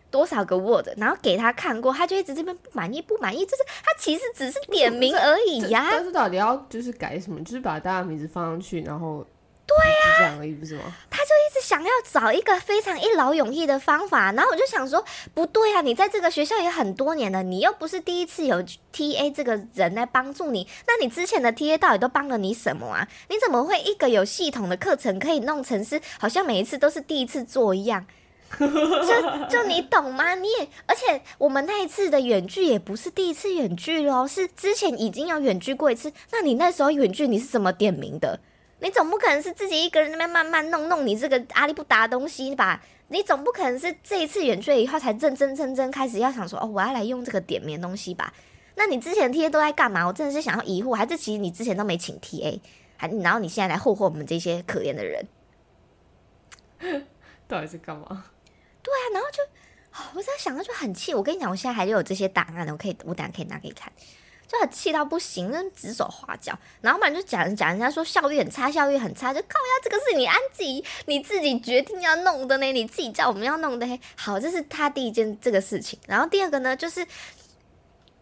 [0.09, 7.43] 多少个 Word，然后给他看过，他就一直这边不满意，不满意，就是他其实只是点名而已呀、但是到底要就是改什么？
[7.43, 9.23] 就是把大家名字放上去，然后
[9.67, 10.83] 对呀、这样而已，不是吗？
[11.11, 15.03] 一直想要找一个非常一劳永逸的方法，然后我就想说，
[15.33, 23.05] 不对啊，你在这个学校也很多年了，你又不是第一次有 TA 这个人来帮助你，那你之前的 TA 到底都帮了你什么啊？
[23.27, 28.05] 你怎么会一个有系统的课程可以弄成是好像每一次都是第一次做一样？
[28.57, 30.35] 就就你懂吗？
[30.35, 36.13] 你也而且我们那一次的远距也不是第一次远距咯，是之前已经有远距过一次。
[36.31, 38.39] 那你那时候远距你是怎么点名的？
[38.79, 42.81] 你总不可能是自己一个人那边慢慢弄弄你这个阿里不达的东西吧？
[43.07, 48.33] 你总不可能是这一次远距以后才认真认真开始要想说哦，我要来用这个点名东西吧？
[48.75, 50.05] 那你之前 TA 都在干嘛？
[50.05, 52.59] 我真的是想要疑惑，还是其实你之前都没请 TA，
[52.97, 55.25] 还然后你现在来霍霍我们这些可怜的人？
[57.47, 58.25] 到底是干嘛？
[58.83, 59.41] 对啊，然后就，
[60.13, 61.13] 我在想到就很气。
[61.15, 63.91] 我跟你讲，我现在还有这些档案，我可以，我等下可以拿给你看。
[64.47, 73.99] 就很气到不行，那指手画脚，然后不然就讲讲人家说效率很差，效率很差，就靠呀，这个是你安自己你自己决定要弄的呢，你自己叫我们要弄的。
[74.15, 75.99] 好，这是他第一件这个事情。
[76.07, 77.05] 然后第二个呢，就是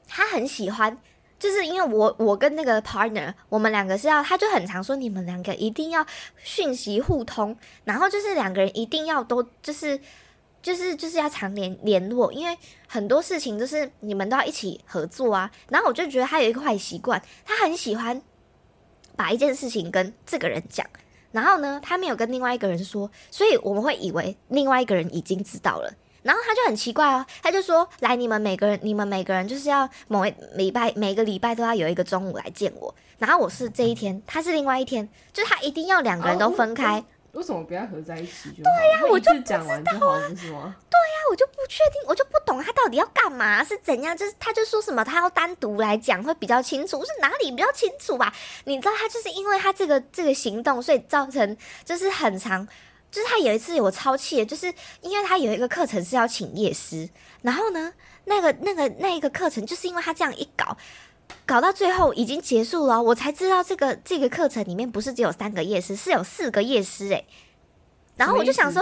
[0.07, 0.97] 他很喜欢，
[1.37, 6.05] 就是因为我我跟那个 partner，我们两个是要，他就很常说你们两个一定要
[6.43, 9.99] 讯息互通，然后就是两个人一定要都就是。
[10.65, 15.51] 就是就是要常联联络，因为很多事情就是你们都要一起合作啊。
[15.69, 18.19] 然后我就觉得他有一个坏习惯，他很喜欢
[19.15, 20.83] 把一件事情跟这个人讲，
[21.31, 25.93] 然后呢，他没有跟另外一个人说，所以我们会以为另外一个人已经知道了。
[26.23, 32.95] 然后他就很奇怪哦，他就说：“来，你们每个人，你们每个人就是要某一礼拜，每个礼拜都要有一个中午来见我。
[33.19, 38.49] 然后我是这一天，他是另外一天，就他一定要两个人都分开。”为什么不要合在一起？
[38.63, 40.75] 对呀，我就讲完就好，不是吗？
[40.89, 44.15] 对呀，我就不确定，我就不懂他到底要干嘛，是怎样？
[44.15, 48.33] 就是他就说什么，他要单独来讲会比较清楚，是哪里比较清楚吧？
[48.63, 52.65] 你知道他就是因为他这个这个行动，所以造成就是很长，
[53.11, 57.09] 就是他有一次我超气的，就是因为他有一个课程是要请夜师，
[57.41, 57.93] 然后呢，
[58.23, 60.77] 那个那个那一个课程就是因为他这样一搞。
[61.45, 67.25] 搞到最后已经结束了，我才知道这个这个课程里面不是只有三个夜师，是有四个夜师诶。
[68.15, 68.81] 然后我就想说。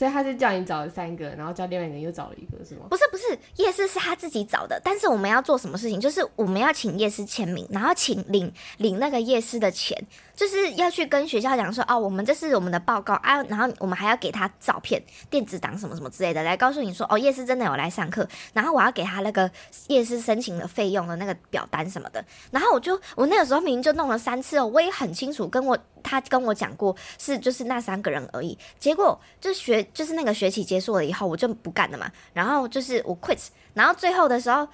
[0.00, 2.86] 所以他就叫你找了三个，然后叫另外一个人又找了一个，是吗？
[2.88, 6.00] 不是不是，夜师是他自己找的，但是我们要做什么事情？
[6.00, 9.94] 就是我们要请夜师签名，然后请领领那个夜师的钱，
[10.34, 19.50] 就是要去跟学校讲说，哦，我们这是我们的报告啊，然后我们还要给他照片、电子档什么什么之类的，来告诉你说，哦，夜师真的有来上课，然后我要给他那个
[19.88, 25.78] 夜师申请的费用的那个表单什么的，然后我就我那个时候明明就弄了三次哦，我也很清楚跟我。
[26.02, 34.66] 他跟我讲过是就是那三个人而已，结果就学就是那个学期结束了以后我就不干了嘛，然后就是我 quit，然后最后的时候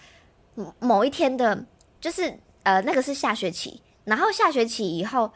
[0.79, 1.65] 某一天的，
[2.01, 5.31] 就是呃那个是下学期，然后下学期以后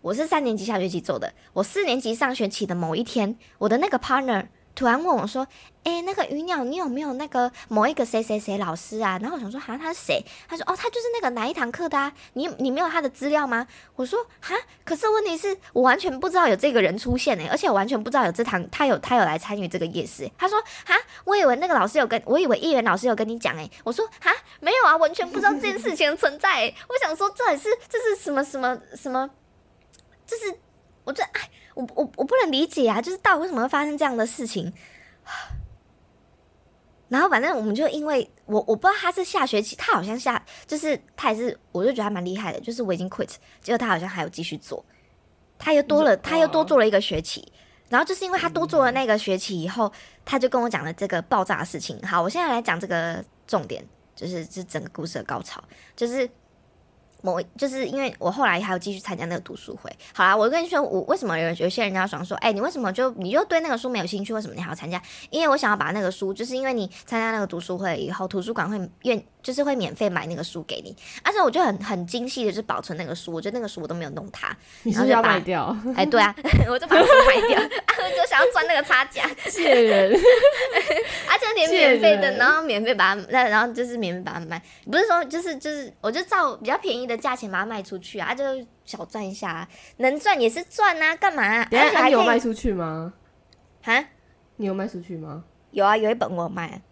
[0.00, 4.46] 我是三年级下学期走的，我四年级上学期的某一天，我的那个 partner。
[4.78, 5.44] 突然问我说
[5.82, 12.12] ：“哎，那个鱼鸟，你有没有那个某一个谁谁谁老师啊？”然后我想说：“哈，他是谁？”他说：“哦，他就是那个哪一堂课的啊？
[12.34, 29.28] 你你没有他的资料吗？”我说：“哈，可是问题是我完全不知道有这个人出现哎，而且我完全不知道有这堂他有他有来参与这个夜市。”他说：“哈，我以为那个老师有跟我以为议员老师有跟你讲哎。”我说：“哈，没有啊，完全不知道这件事情的存在。”我想说，这也是这是什么什么什么？
[30.24, 30.56] 这是
[31.02, 31.50] 我这哎。
[31.78, 34.72] 我我我不能理解啊，就是到底为什么会发生这样的事情？
[37.06, 44.84] 然后反正我们就因为我我不知道他是下学期，他好像下就是他也是，我就觉得他蛮厉害的，就是我已经 quit，结果他好像还有继续做，
[45.56, 47.52] 他又多了，他又多做了一个学期。
[47.88, 49.92] 然后就是因为他多做了那个学期以后，
[50.24, 51.96] 他就跟我讲了这个爆炸的事情。
[52.02, 53.86] 好，我现在来讲这个重点，
[54.16, 55.62] 就是这整个故事的高潮，
[55.94, 56.28] 就是。
[57.22, 59.90] 某就是因为我后来还有继续参加那个读书会。
[60.14, 64.32] 好啦，我跟你说，我为什么有有些人家想说，哎，你为什么就你就对那个书没有兴趣？
[64.32, 65.02] 为什么你还要参加？
[65.30, 70.94] 因为我想要把那个书，就是因为你参加那个读书会以后，图书馆会愿就是会免费买那个书给你。
[71.22, 75.74] 而且我就很很精细的就保存那个书，我觉得那个书我都没有弄它， 然后就卖掉。
[75.96, 76.34] 哎，对啊，
[76.68, 80.12] 我就把书卖掉，就想要赚那个差价，谢人。
[80.12, 87.08] 而且连免费的，然后免费把它那然后就是免费把它卖，不是说就是就是我就照比较便宜。
[87.08, 88.44] 的价钱把它卖出去啊，就
[88.84, 91.62] 小赚一下，能赚也是赚啊，干嘛？
[91.62, 93.14] 而且还有卖出去吗？
[93.84, 94.04] 啊？
[94.56, 95.44] 你有卖出去吗？
[95.70, 96.82] 有啊，有一本我卖。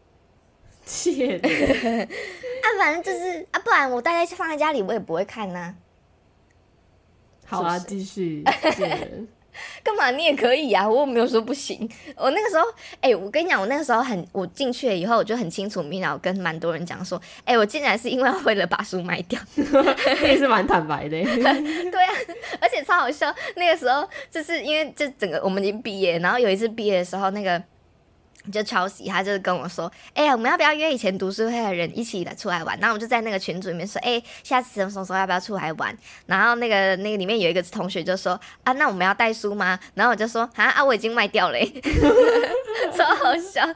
[0.87, 1.37] 切！
[1.43, 5.75] 啊，反正就是啊，不然我大概放在家里，我也不会看呐。
[7.45, 8.43] 好啊，继续。
[9.83, 10.11] 干嘛？
[10.11, 11.89] 你也可以啊，我没有说不行。
[12.15, 12.65] 我那个时候，
[13.01, 19.41] 哎，我跟你讲，我那个时候很，我进去了以后，我就很清楚明了，跟蛮多人讲说，哎，我竟然是因为为了把书卖掉，
[20.23, 21.09] 也是蛮坦白的。
[21.11, 22.13] 对啊，
[22.61, 23.35] 而且超好笑。
[23.55, 27.63] 那个时候就是因为这整个我们已经毕业，然后有一次毕业的时候，那个。
[28.53, 41.59] 就抄袭，他就跟我说：“哎呀，我们要不要约以前读书会的人一起来出来玩？”然后我就在那个群组里面说：“哎，下次什么时候要不要出来玩？”然后那个那个里面有一个同学就说：“啊，那我们要带书吗？”然后我就说：“啊啊，我已经卖掉了。
[42.97, 43.67] ”超好笑！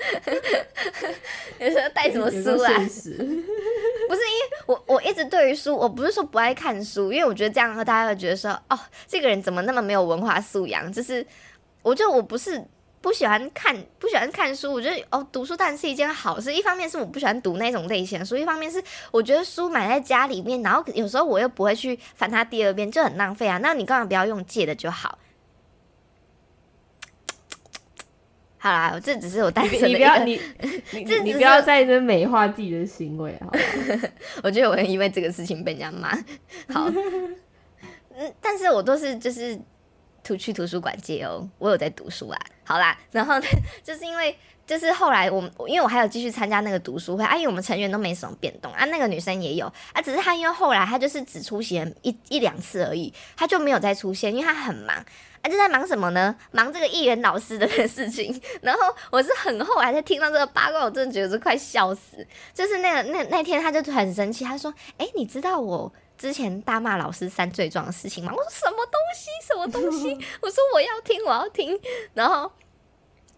[1.59, 2.73] 你说带什么书啊？
[2.77, 11.27] 不是因为我我一直对于书，我不是说不爱看书，因为我觉得这样大家会觉得说：“哦，这个人怎么那么没有文化素养？”就是
[11.83, 12.63] 我觉得我不是。
[13.03, 16.53] 不喜欢看不喜欢看书，我觉得哦，读书当然是一件好事。
[16.55, 23.59] 一方面是我不喜欢读那种类型的书，一方面是我觉得书买在家里面，然后有时候我又不会去翻它第二遍，就很浪费啊。
[23.59, 25.19] 那你干嘛不要用借的就好？
[28.59, 30.39] 好啦，这只是我单纯的 你不要你
[30.93, 33.51] 你你不要在这美化自己的行为好
[34.45, 36.11] 我觉得我会因为这个事情被人家骂。
[36.69, 36.87] 好，
[38.15, 39.59] 嗯，但是我都是就是
[40.23, 42.39] 图去图书馆借哦，我有在读书啊。
[42.65, 43.47] 好啦，然后呢
[43.83, 55.05] 就是因为就是后来我因为我还有继续参加那个读书会啊，因为我们成员都没什么变动啊，那个女生也有啊，只是她因为后来她就是只出席了一一两次而已，她就没有再出现，因为她很忙。
[55.43, 56.37] 啊，就在忙什么呢？
[56.51, 58.39] 忙这个艺人老师的事情。
[58.61, 62.27] 然后我是很后来才听到这个八卦，我真的觉得是快笑死。
[62.53, 69.31] 就是那个那那天，他就很生气，他说：“哎，你知道我之前大骂老师三罪状的事情嘛？”我说：“什么东西？
[69.49, 71.81] 什么东西？” 我说：“我要听，我要听。”
[72.13, 72.53] 然后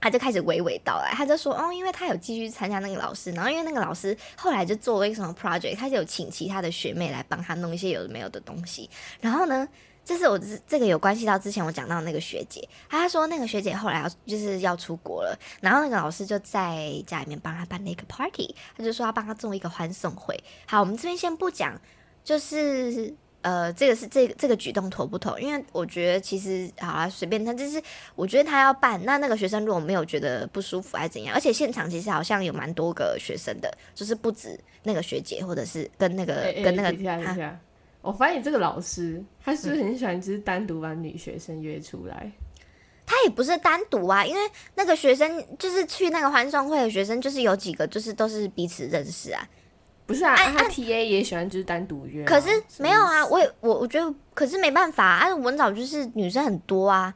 [0.00, 8.90] 他就开始娓娓道来，他就说：“哦，因为他有继续参加那个老师，然后因为那个老师后来就做了一个什么 project，他就有请其他的学妹来帮他弄一些有的没有的东西。
[9.20, 9.68] 然后呢？”
[10.04, 20.36] 这是我这这个有关系到之前我讲到那个学姐，她说那个学姐后来要就是要出国了，然后那个老师就在家里面帮她办了一个 party，他就说要帮她做一个欢送会。
[20.66, 21.80] 好，我们这边先不讲，
[22.24, 25.38] 就是呃，这个是这个这个举动妥不妥？
[25.40, 27.82] 因为我觉得其实好啊，随便他，就是
[28.14, 37.58] 我觉得他要办，那那个学生如果没有觉得不舒服还是怎样，而且现场其实好像有蛮多个学生的，就是不止那个学姐，或者是跟那个跟那个。
[38.00, 42.32] 我发现这个老师，他是不是很喜欢就是单独把女学生约出来？
[43.06, 44.40] 他也不是单独啊，因为
[44.74, 49.48] 那个学生就是去那个欢送会的学生，就是有几个就是都是彼此认识啊。
[50.12, 52.22] 不是啊，他 T A 也喜欢就是单独约。
[52.24, 57.14] 可是没有啊，我也我我觉得，可是没办法啊，文藻就是女生很多啊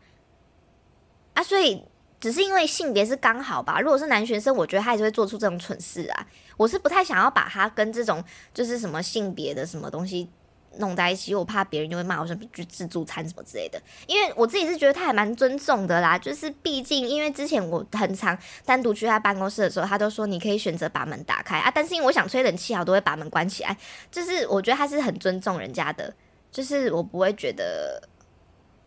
[1.34, 1.84] 啊，所以
[2.18, 3.80] 只是因为性别是刚好吧。
[3.80, 6.26] 如果是男学生，我觉得他也是会做出这种蠢事啊。
[6.56, 10.30] 我是不太想要把他跟这种就是什么性别的什么东西。
[10.78, 13.80] 弄在一起，我怕别人就会骂我说去自助餐什么之类的。
[14.06, 23.76] 因为我自己是觉得他还蛮尊重的啦，就是毕竟因为之前我很常单独去他办公室的时候，他都说你可以选择把门打开啊，但是因为我想吹冷气，我都会把门关起来。
[24.10, 26.12] 就是我觉得他是很尊重人家的，
[26.50, 28.02] 就是我不会觉得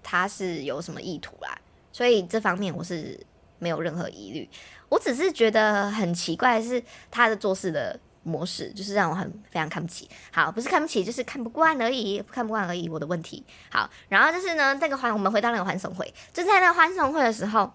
[0.04, 1.58] 他是有什么意图啦，
[1.92, 3.20] 所以这方面我是
[3.58, 4.50] 没有任何疑虑。
[4.90, 8.00] 我只是觉得很奇怪是他的做事的。
[8.24, 13.46] 模式就是让我很非常看不起，好，不是看不起，就是看不惯而已，看不惯而已，我的问题。
[13.72, 17.72] 好，然后就是呢，这个欢，我们回到那个欢送会，就在那个欢送会的时候，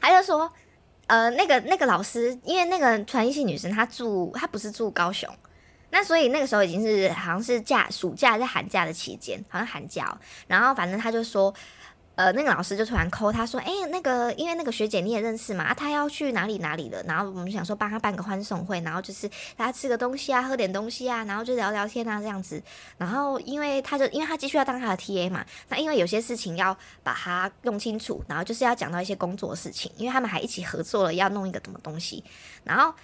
[0.00, 0.52] 他就说，
[1.06, 5.28] 呃，那个那个老师，因为那个传艺系女生她住，她不是住高雄，
[5.90, 11.52] 那所以那个时候已经是好像是假暑假在寒假的期间，好像寒假，然后反正他就说。
[12.16, 17.02] 呃，那个老师就突然 call 他说：“哎，那个，因为那个学姐你也认识嘛，她要去哪里哪里了？
[17.02, 22.62] 然后我们想说帮她办个欢送会，然后就是大家吃个东西啊，喝点东西啊，然后就聊聊天啊这样子。
[22.96, 32.24] 然后因为他就因为他继续要当他的 TA 嘛，那因为有些事情要把它弄清楚，然后就是要讲到一些工作事情，因为他们还一起合作了要弄一个什么东西，
[32.64, 32.94] 然后。”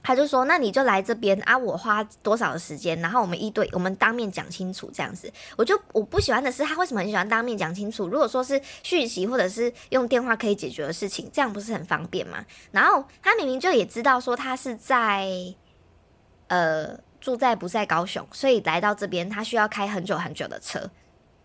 [0.00, 5.30] 他就说：“那你就来这边啊，我花多少的时间，然后我们一对，我们当面讲清楚这样子。
[5.56, 8.08] 我就我不喜欢的是他为什么很喜欢当面讲清楚？
[8.08, 12.42] 如果说是讯息或者是用电话可以解决的事情，这样不是很方便吗？
[12.70, 15.28] 然后他明明就也知道说他是在
[16.46, 20.88] 呃住在不在高雄，所以来到这边他需要开很久很久的车。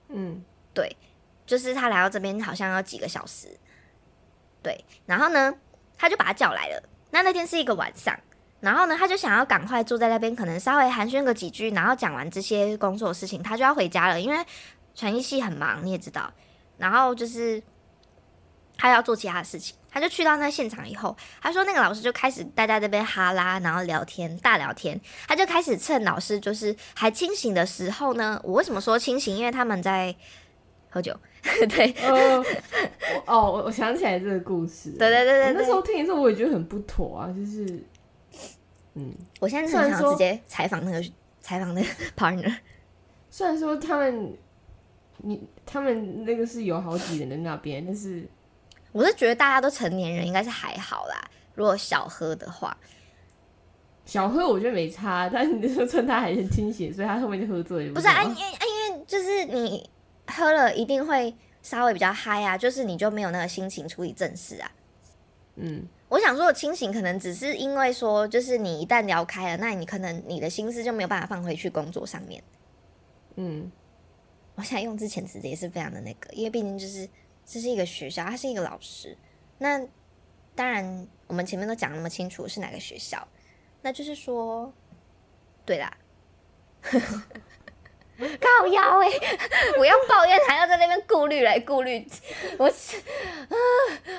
[0.09, 0.95] 嗯，对，
[1.45, 3.47] 就是他来到这边好像要几个小时。
[4.61, 5.53] 对，然后呢，
[5.97, 6.83] 他就把他叫来了。
[7.09, 8.17] 那那天是一个晚上。”
[8.63, 14.21] 然后呢，他就想要赶快坐在那边，可能稍微寒暄个几句，然后讲完这些工作的事情，他就要回家了。
[14.21, 14.37] 因为
[14.95, 16.31] 传译系很忙，你也知道。
[16.77, 17.61] 然后就是
[18.77, 24.97] 他要做其他的事情，他就去到那现场以后，他说那个老师就开始待在这边哈拉，然后聊天大聊天。
[25.27, 29.35] 他就开始趁老师就是还清醒的时候呢，我为什么说清醒？
[29.35, 30.15] 因为他们在
[30.89, 31.13] 喝酒。
[31.67, 32.45] 对，哦，
[33.25, 34.91] 哦，我想起来这个故事。
[34.91, 37.83] 对对对对，那时候听的时候我也觉得很不妥啊，就是。
[38.95, 41.03] 嗯，我现在很想直接采访那个
[41.41, 42.55] 采访那个 partner。
[43.29, 44.37] 虽然说他们，
[45.17, 48.27] 你他们那个是有好几人的那边，但是
[48.91, 51.19] 我是觉得大家都成年人，应该是还好啦。
[51.55, 52.77] 如果小喝的话，
[54.05, 57.93] 小喝我觉得没差，但你说趁他还很清醒，所以他后面就喝醉了。
[57.93, 59.89] 不是啊，因为因为就是你
[60.27, 64.71] 喝了一定会稍微比较嗨啊，就是你就没有那个心情处理正事啊。
[65.55, 65.87] 嗯。
[66.13, 72.43] 我想说，清醒可能只是因为说，就是你一旦聊开了，那你可能你的心思就没有办法放回去工作上面。
[73.33, 73.71] 嗯，
[74.53, 77.09] 我想用之前词也是非常的那个，因为毕竟就是
[77.43, 79.17] 这是一个学校，他是一个老师。
[79.57, 79.83] 那
[80.53, 83.27] 当然，我们前面都讲那么清楚是哪个学校，
[83.81, 84.71] 那就是说，
[85.65, 85.97] 对啦。
[88.19, 89.09] 靠腰哎！
[89.79, 92.07] 我要抱怨，还要在那边顾虑来顾虑，
[92.57, 93.55] 我啊，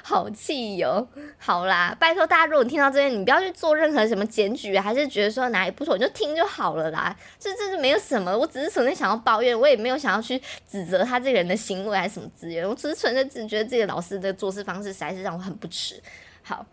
[0.03, 1.09] 好气哟！
[1.39, 7.15] 好啦，拜托大家，如果你听到这边，你不要去做任何什么检举，还是觉得说哪里不妥，你就听就好了啦。
[7.39, 16.03] 这这是没有什么，我只是纯粹想要抱怨，我也没有想要去指责他这个人的行为还是什么资源，我只是纯粹只觉得这个老师的做事方式实在是让我很不齿。
[16.43, 16.67] 好，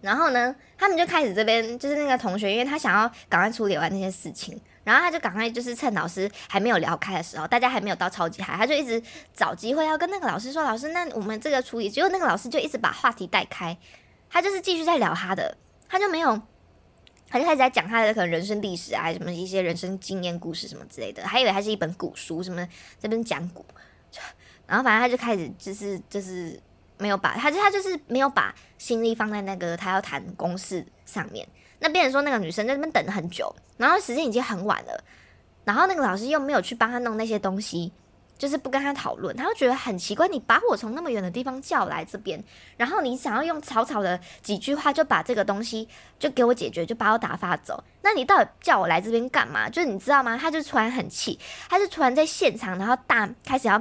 [0.00, 4.58] 然后呢，他们就开始这边就是那个同学，因为他想要赶快处理完那些事情。
[4.90, 9.00] 然后他就赶快就是趁老师还没有聊开的时候，大家还没有到超级嗨，他就一直
[9.32, 13.78] 找机会要跟那个老师说：“老师，那我们这个处理。”结果那个老师就一直把话题带开，
[14.28, 15.56] 他就是继续在聊他的，
[15.88, 16.42] 他就没有，
[17.28, 22.66] 他就开始在讲他的可能人生历史啊，什么一些人生经验故事什么之类的，还以为他是一本古书，什么
[22.98, 23.64] 这边讲古，
[24.66, 26.60] 然后反正他就开始就是就是
[26.98, 31.46] 没有把他就他就是没有把心力放在那个他要谈公式上面。
[31.80, 35.04] 那变成说那个女生在那边等了很久，然后时间已经很晚了，
[35.64, 37.92] 然后那个老师又没有去帮她弄那些东西，
[38.38, 40.28] 就是不跟她讨论，她就觉得很奇怪。
[40.28, 42.42] 你把我从那么远的地方叫来这边，
[42.76, 49.68] 然后你想要用草草的几句话就把这个东西就给我解决，就把我打发走，那你到底叫我来这边干嘛？
[49.68, 50.36] 就是你知道吗？
[50.36, 53.78] 他就突然很气，他就突然在现场，然后大开始要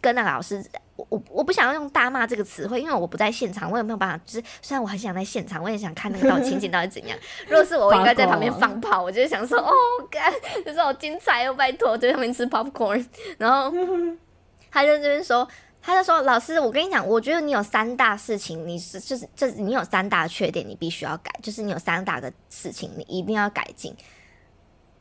[0.00, 0.64] 跟那个老师。
[1.08, 4.20] 我我不想要用大骂这个词汇，因为我不在现场，我也没有办法。
[4.26, 7.18] 就是虽然我很想在现场，我也想看那个到情景到底怎样。
[7.48, 9.72] 如果是我，我应该在旁边放炮，我就想说，哦，
[10.10, 10.32] 干，
[10.64, 13.04] 就是好精彩哦，拜托，在旁边吃 popcorn。
[13.38, 13.72] 然后
[14.70, 15.46] 他就这边说，
[15.82, 23.94] 他就说，老师，我跟你讲，我觉得你有三大事情，你是就是就是你有三大缺点，你必须要改，就是你有三大个事情，你一定要改进。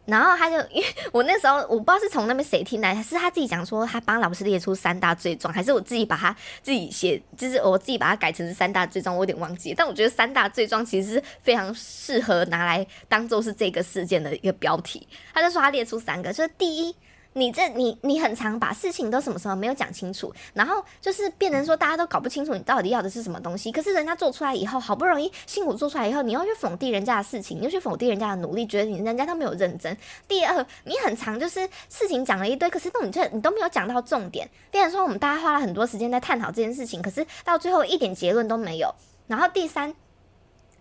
[0.10, 9.74] 然后他就，因为我那时候我不知道是从那边谁听来，是他自己讲说他帮老师列出三大罪状，还是我自己把他自己写，就是我自己把它改成三大罪状，我有点忘记。
[9.76, 15.07] 但我觉得三大罪状其实是非常适合拿来当做是这个事件的一个标题。
[15.34, 16.95] 他就说他列出三个，就是第一。
[17.34, 23.71] 你这你你很常把事情都什么什么没有讲清楚，然后就是变成说大家都搞不清楚你到底要的是什么东西。
[23.71, 29.95] 可是人家做出来以后，好不容易辛苦做出来以后，你又去否定人家的事情，又去否定人家的努力，觉得你人家都没有认真。
[30.27, 34.49] 第二，你很常就是事情讲了一堆，可是都你这你都没有讲到重点。
[34.71, 38.93] 变成说我们大家花了很多时间在探讨这件事情，可是到最后一点结论都没有。
[39.27, 39.93] 然后第三。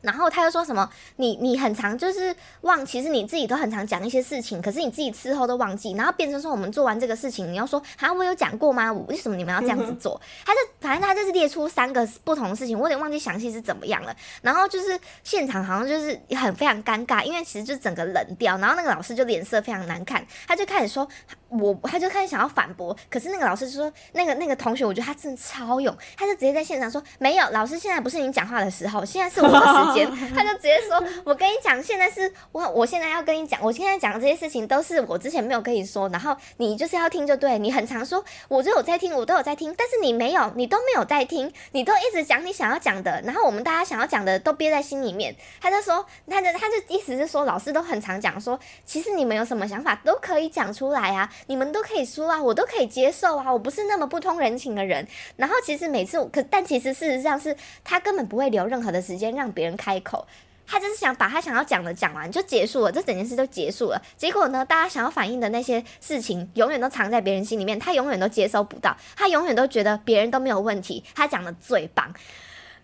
[0.00, 0.88] 然后他又说什么？
[1.16, 8.92] 你你很常就是忘，其实你自己都很常讲一些事情，可是你自己事后都忘记，然后变成说我们做完这个事情，你要说啊，我有讲过吗？
[8.92, 10.20] 为什么你们要这样子做？
[10.44, 14.14] 他就反正他就是列出三个不同的事情，我有点忘记详细是怎么样了。
[14.42, 21.08] 然后就是现场好像就是很非常尴尬，因为其实就整个冷掉，然后那个老师就脸色非常难看，他就开始说。
[21.48, 51.30] 我他就开始想要反驳，可是那个老师就说，那个那个同学，我觉得他真的超勇，他就直接在现场说，没有，老师现在不是你讲话的时候，现在是我的时间， 他就直接说，我跟你讲，现在是我，我现在要跟你讲，我现在讲的这些事情都是我之前没有跟你说，然后你就是要听就对，你很常说，我就有在听，我都有在听，但是你没有，你都没有在听，你都一直讲你想要讲的，然后我们大家想要讲的都憋在心里面，他就说，他就他就意思是说，老师都很常讲说，其实你们有什么想法都可以讲出来啊。
[51.46, 55.06] 你们都可以说啊，我都可以接受啊，我不是那么不通人情的人。
[55.36, 60.26] 然后其实每次，可但其实事实上是他根本不会留任何的时间让别人开口，
[60.66, 64.02] 他就是想把他想要讲的讲完就结束了，这整件事就结束了。
[64.16, 72.06] 结果呢，大家想要反映的那些事情，永远都藏在别人心里面，他永远都接收不到，他永远都觉得别人都没有问题，他讲的最棒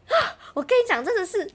[0.09, 0.14] 啊。
[0.55, 1.50] 我跟你讲，真的是。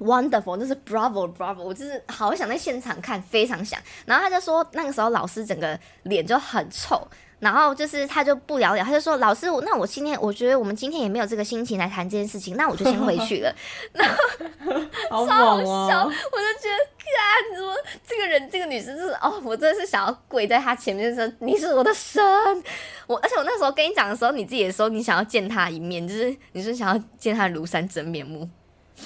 [0.00, 3.78] Wonderful，就是 Bravo，Bravo，我就是好想在现场看，非常想。
[4.06, 7.06] 然后他就说，那个时候老师整个脸就很臭，
[7.38, 13.54] 然后就是他就不了了，他就说，老师，那我今天我觉得我们今天也没有这个心情来谈这件事情，那我就先回去了。
[13.92, 14.08] 然
[15.10, 17.74] 后超好笑，我就觉得，看怎么
[18.06, 22.22] 这个人，这个女生就是哦，我真的是想要跪在他前面说，你是我的神。
[23.06, 28.48] 我而且我那时候跟你讲的时候，你自己也说你想要见他一面，就是你是想要见他庐山真面目。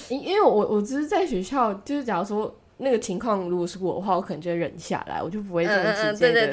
[0.09, 6.47] 因因为我我只是在学校，就是假如说那个情况如果是我的话，我可能就会忍下来，我就不会这么直接的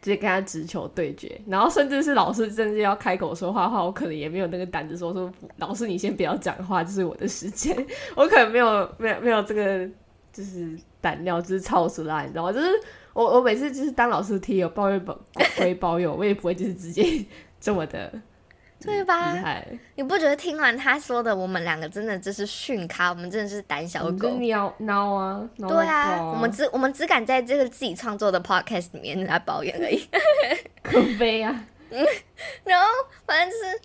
[0.00, 1.40] 直接跟他直球对决。
[1.46, 7.76] 然后甚至是老师真的要开口说话的话，我可能也没有那个胆子说说老师你先不要讲话，这是我的时间。
[8.16, 9.88] 我可能没有没有没有这个
[10.32, 12.52] 就是胆量，就是超出来，你知道吗？
[12.52, 12.66] 就是
[13.12, 15.16] 我我每次就是当老师踢有抱怨抱
[15.56, 17.24] 归抱怨，我也不会就是直接
[17.60, 18.12] 这么的。
[18.84, 19.36] 对吧？
[19.94, 25.48] 你不觉得听完他说的，我们两个真的就是训咖，我们真的是胆小狗，孬孬啊！
[25.56, 30.08] 对啊，我们只我们只敢在这个自己创作的 podcast 里面来抱怨而已，
[30.82, 31.64] 可悲啊！
[32.64, 32.86] 然后
[33.26, 33.80] 反正就是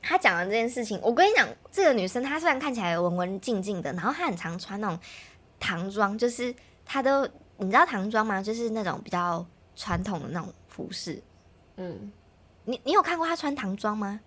[0.00, 4.98] 他讲的这件事情，我跟你讲，这个女生她虽然看起来文文静静的，然后她很常穿那种
[5.58, 6.54] 唐装，就是
[6.84, 7.26] 她都
[7.58, 8.40] 你知道唐装吗？
[8.40, 9.44] 就是那种比较
[9.74, 11.20] 传统的那种服饰。
[11.76, 12.12] 嗯，
[12.66, 14.20] 你你有看过她穿唐装吗？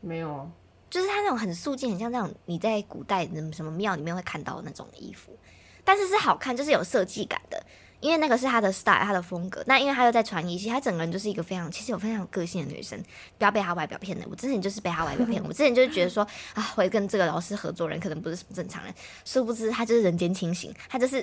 [0.00, 0.50] 没有啊，
[0.90, 5.38] 就是她那种很素净，很像那种你在古代的什么庙里面会看到的那种衣服，
[5.84, 7.64] 但是是好看，就是有设计感的。
[8.00, 9.62] 因为那个是她的 style，她的风格。
[9.66, 12.98] 那因为她又在传艺系，她整个人就是一个非常，其实有非常有个性的女生。
[13.36, 15.44] 不要被她外表骗了，我之前就是被她外表骗。
[15.44, 18.94] 我之前就是觉得说啊，会跟这个老师合作人可能不是什么正常人，
[19.26, 21.20] 殊不知她就是人间清醒，她就是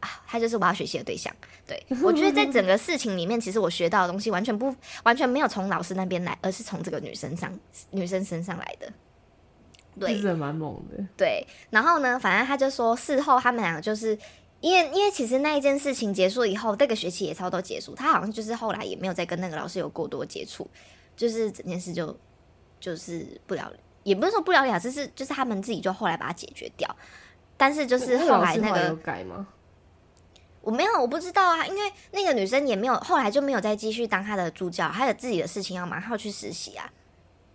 [0.00, 1.34] 啊，她就是我要学习的对象。
[1.72, 7.52] 对我觉得在整个事情里面，其实我学到的东西完全不完全没有从老师那边来，而是从这个女生上
[7.90, 8.92] 女生身上来的。
[9.98, 11.04] 对，真的蛮猛的。
[11.16, 14.18] 对，然后呢，反正他就说事后他们两个就是。
[14.62, 20.64] 因为因为其实那一件事情结束以后，这个学期也差不多结束，他好像就是后来也没有再跟那个老师有过多接触，
[21.16, 22.16] 就是整件事就
[22.78, 23.72] 就是不了，
[24.04, 26.88] 也不是说不了了之，是就是他们自己就后来把它解决掉。
[27.56, 29.48] 但是就是后来那个改吗？
[30.62, 36.90] 我没有，我不知道啊，因为那个女生也没有后来就没有再继续当她的助教，还有自己的事情要忙，他要去实习啊。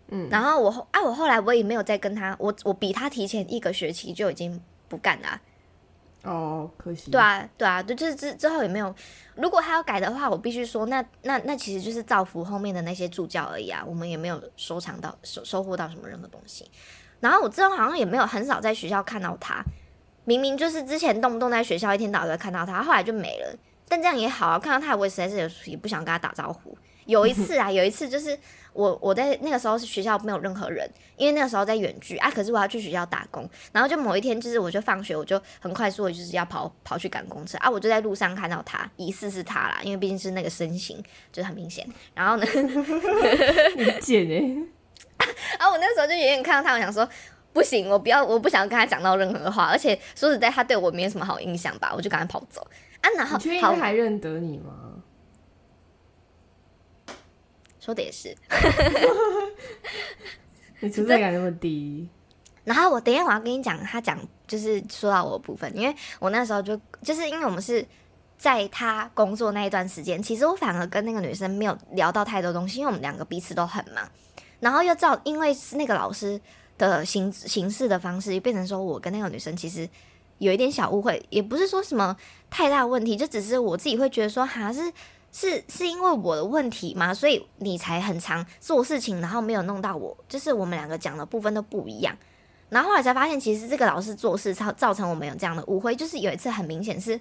[0.09, 5.41] 嗯，然后我后啊，我后来我也没有再跟她，我我比她提前一个学期就已经不干了。
[6.23, 7.09] 哦，可惜。
[7.11, 8.93] 对啊，对啊，对，就是之之后也没有。
[9.35, 13.83] 如果他要改的话，我必须说，那那那其实就是造福后面的那些助教而已啊。
[13.87, 16.69] 我们也没有收藏到收收获到什么任何东西。
[17.19, 19.63] 然后我之后好像也没有很少在学校看到他，
[20.27, 23.55] 明明就是之前动不动在学校一天到晚看到他，后来就没了。
[23.87, 26.77] 但这样也好啊，看到他我也实在是也不想跟他打招呼。
[27.05, 28.37] 有一次啊， 有一次就是
[28.73, 41.01] 我我在那个时候是学校没有任何人，因为那个时候在远距啊，可是我要去学校打工，然后就某一天就是我就放学我就很快速的就是要跑跑去赶公车啊，我就在路上看到他，疑似是他啦，因为毕竟是那个身形
[41.31, 42.45] 就是很明显，然后呢，
[44.01, 45.25] 贱哎，
[45.59, 47.07] 啊我那时候就远远看到他，我想说
[47.57, 52.61] 不行，我不要我不想跟他讲到任何话，而且说实在他对我没有什么好印象吧，我就赶快跑走
[53.01, 54.93] 啊，然后他还认得你吗？
[57.79, 58.35] 说的也是，
[60.81, 62.07] 你存在感那么低。
[62.63, 67.83] 然后我等一下我要跟你讲，他讲就是说到我的部分，因为我那时候就就是因为我们是
[68.37, 74.07] 在他工作那一段时间，其实我反而跟那个女生没有聊到太多东西，因为我们两个彼此都很忙。
[74.59, 76.39] 然后又照因为是那个老师
[76.77, 79.87] 的形形式的方式，变成说我跟那个女生其实
[80.37, 82.15] 有一点小误会，也不是说什么
[82.49, 84.91] 太大问题，就只是我自己会觉得说像是。
[85.29, 87.13] 是是因为我的问题吗？
[87.13, 92.17] 所以你才很常做事情，然后没有弄到我，就是我们两个讲的部分都不一样。
[92.69, 95.95] 然后后来才发现，其实这个老师做事造造成我们有这样的误会。
[95.95, 97.19] 就是有一次很明显是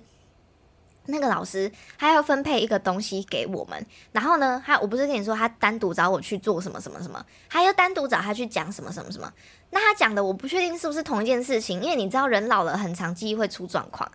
[1.07, 9.33] 那个老师他要分配一个东西给我们，然后呢，他我不是跟你说他单独找我去做什么什么什么，他又单独找他去讲什么什么什么。
[9.71, 14.11] 那他讲的我不确定是不是同一件事情，因为你知道人老了很长记忆会出状况。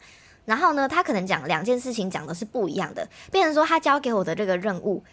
[0.46, 5.04] 然后呢，他可能讲两件事情讲的是不一样的，变成说他交给我的这个任务，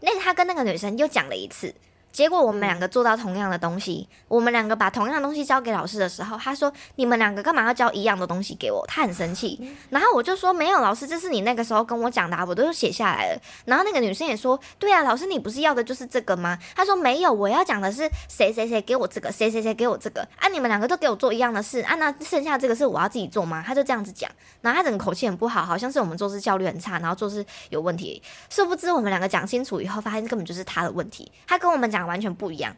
[0.00, 1.74] 那他跟那个女生又讲了一次。
[2.10, 9.76] 结果我们两个做到同样的东西，我们两个把同样的东西交给老师的时候，他说：“你们两个干嘛要交一样的东西给我？”他很生气。
[9.90, 20.48] 然后我就说：“没有，老师，这是你那个时候跟我讲的，我都写下来了。”然后那个女生也说：“对啊，老师，你不是要的就是这个吗？”他说：“没有，我要讲的是谁谁谁给我这个，谁谁谁给我这个啊！
[20.48, 24.28] 你们两个都给我做一样的事啊，那剩下这个是我要自己做吗？”他就这样子讲，
[24.60, 28.20] 然后他整个口气很不好，好像是我们做事效率很差，然后做事有问题。
[28.50, 32.76] 殊不知我们两个讲清楚以后，发现根本就是他的问题，他跟我们讲完全不一样。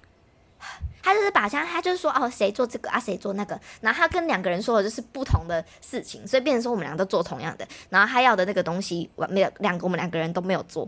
[1.02, 10.86] 他就是把像他就是说哦，谁做这个啊，谁做那个，然后他跟两个人说的就是不同的事情，所以变成说我们两个都做同样的，然后他要的那个东西，我没有两个，我们两个人都没有做。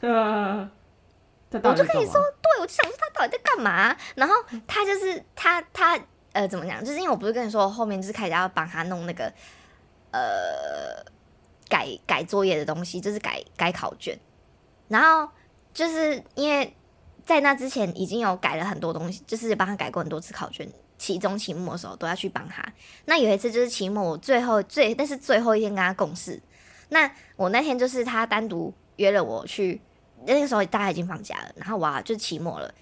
[0.02, 3.96] 我就跟你说，对，我就想说他到底在干嘛？
[4.16, 4.34] 然后
[4.66, 5.96] 他就是他他
[6.32, 6.84] 呃怎么讲？
[6.84, 9.32] 就是因为我不是跟你说后面就是开始要帮他弄那个
[10.10, 10.20] 呃
[11.68, 14.18] 改改作业的东西，就是改改考卷，
[14.88, 15.30] 然后
[15.72, 16.76] 就是因为。
[17.24, 20.68] 在那之前已经有改了很多东西，就是帮他改过很多次考卷，
[20.98, 22.64] 期中、期末的时候都要去帮他。
[23.04, 26.40] 那有一次就是期末，我最后最那是最后一天跟他共事。
[26.88, 29.80] 那我那天就是他单独约了我去，
[30.26, 32.74] 那个时候大家已经放假了，然后我要就期末了，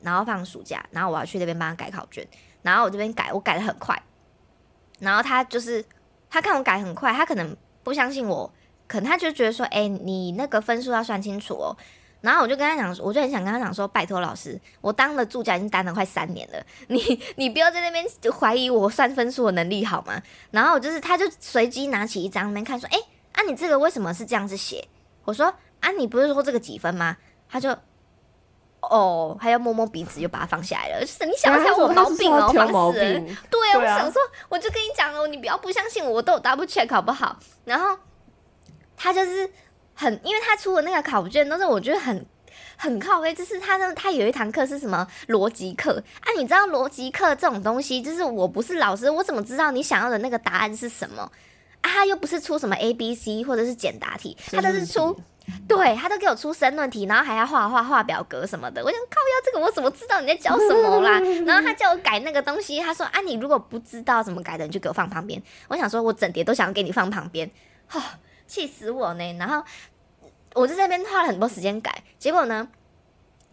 [0.00, 2.26] 然后放暑假，然后我要去那边帮他改考卷，
[2.62, 4.02] 然后我这边改，我改的很快，
[4.98, 5.84] 然后他就是
[6.28, 8.52] 他看我改很快，他可能不相信我，
[8.88, 11.76] 可能他就觉得说，哎，你那个分数要算清楚哦。
[12.24, 18.02] 然后我就跟他讲，我就很想跟他讲说，拜托老师，我当了助教已经当了快三年了，你你不要在那边
[18.32, 20.22] 怀疑我算分数的能力好吗？
[20.50, 22.98] 然后我就是，他就随机拿起一张那边看，说，哎，
[23.32, 24.88] 啊你这个为什么是这样子写？
[25.26, 27.18] 我说，啊你不是说这个几分吗？
[27.46, 27.76] 他就，
[28.80, 31.00] 哦，还要摸摸鼻子，又把它放下来了。
[31.02, 32.92] 就是你想想我毛病哦，烦死了。
[33.50, 37.38] 对啊，我对啊想说，我就跟你讲了，你不要不相信我，我都有 double check 好不好？
[37.66, 37.98] 然后
[38.96, 39.50] 他就是
[39.94, 42.24] 很，因为他出的那个考卷都是我觉得很
[42.76, 46.26] 很靠背，就是他呢，他有一堂课是什么逻辑课啊？
[46.36, 51.30] 你知道逻辑课这种东西，就是我不是老师，我怎么知道你想要的那个答案是什么啊？
[51.82, 55.18] 他又不是出什么 A B C 或者是简答题，他都是出。
[55.68, 58.82] 对他都给我出申论题，然后还要画画画表格什么的。
[58.82, 61.20] 我想靠要这个我怎么知道你在教什么啦？
[61.44, 65.42] 然后他叫我改那个东西，他说啊你如果不知道怎么改的，你就给我放旁边。
[65.68, 67.50] 我想说我整叠都想给你放旁边，
[67.86, 68.02] 哈、
[68.46, 69.32] 气死我呢！
[69.38, 69.64] 然后
[70.54, 72.68] 我就在那边花了很多时间改，结果呢？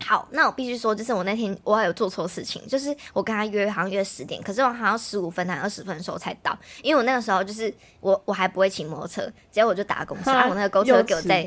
[0.04, 11.44] 好，那我必须说，就是我那天我还有做错事情，就是我跟他约好像约十点，可是我好像十五分还二十分的时候才到，因为我那个时候就是我我还不会骑摩托车，结果我就打公车，啊我那个公车又给我在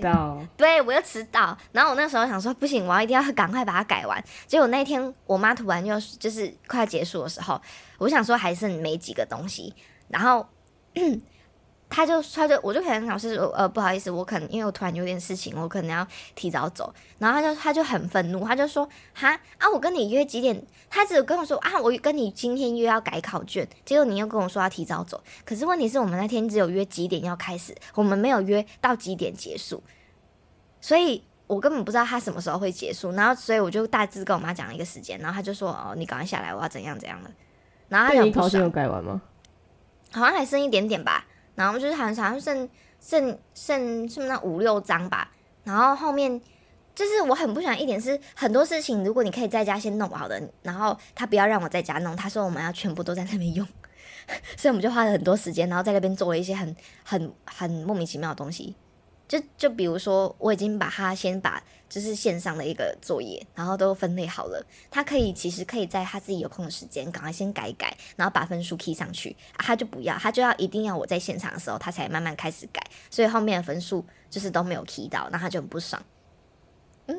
[0.56, 4.22] 对，我又迟到，然后我那时候想说不行，我要一定要赶快把它改完。
[4.46, 7.60] 结果那天我妈突然又就是快结束的时候，
[7.98, 9.74] 我想说还剩没几个东西，
[10.06, 10.46] 然后
[11.94, 16.92] 他就他就我就可能老师说呃不好意思，我可能因为我突然有点事情，我可能要提早走。
[17.18, 20.60] 然后他就他就很愤怒，他就说哈啊我跟你约几点？
[20.90, 25.22] 他只有跟我说啊我跟你今天约要改考卷，结果你又跟我说要提早走。
[25.44, 29.80] 可是问题是我们那天只有约几点要开始，我们没有约到几点结束。
[30.80, 37.30] 所以我根本不知道他什么时候会结束，然后所以我就大致跟我妈讲了一个时间，然后他就说哦，你赶快下来，我要怎样怎样的。
[37.88, 39.20] 然后他对就你考卷有，改完吗？
[40.12, 42.68] 好像还剩一点点吧，然后就是好像好像剩
[43.00, 45.30] 剩剩剩那五六张吧，
[45.64, 46.40] 然后后面。
[46.94, 53.66] 就是我很不喜欢一点是很多事情，如果你可以在家先弄好的，然后他不要让我在家弄，他说我们要全部都在那边用，
[54.56, 58.76] 所以我们就花了很多时间，然后在那边做了一些很很很莫名其妙的东西。
[59.34, 72.80] 就就比如说，我已经把它先把就是线上的一个作业，然后都分类好了，他可以其实可以在他自己有空的时间，赶快先改一改，然后把分数 key 上去、他就不要，他就要一定要我在现场的时候，他才慢慢开始改，
[73.10, 76.00] 所以后面的分数就是都没有 key 到，那他就很不爽。
[77.06, 77.18] 嗯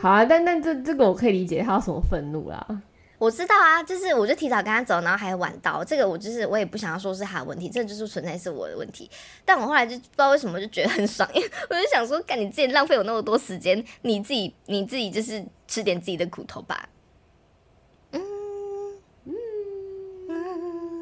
[0.00, 2.82] 好啊，但但这这个我可以理解他有什么愤怒啦。
[3.18, 9.10] 我知道啊，就是我就提早跟他走，然后还晚到，这个我就是我也不想要说是他的问题，这就是存在是我的问题。
[9.44, 16.88] 但我后来就不知道为什么就觉得很爽，因为我就想说，干你自己浪费我那么多时间，你自己你自己就是吃点自己的苦头吧。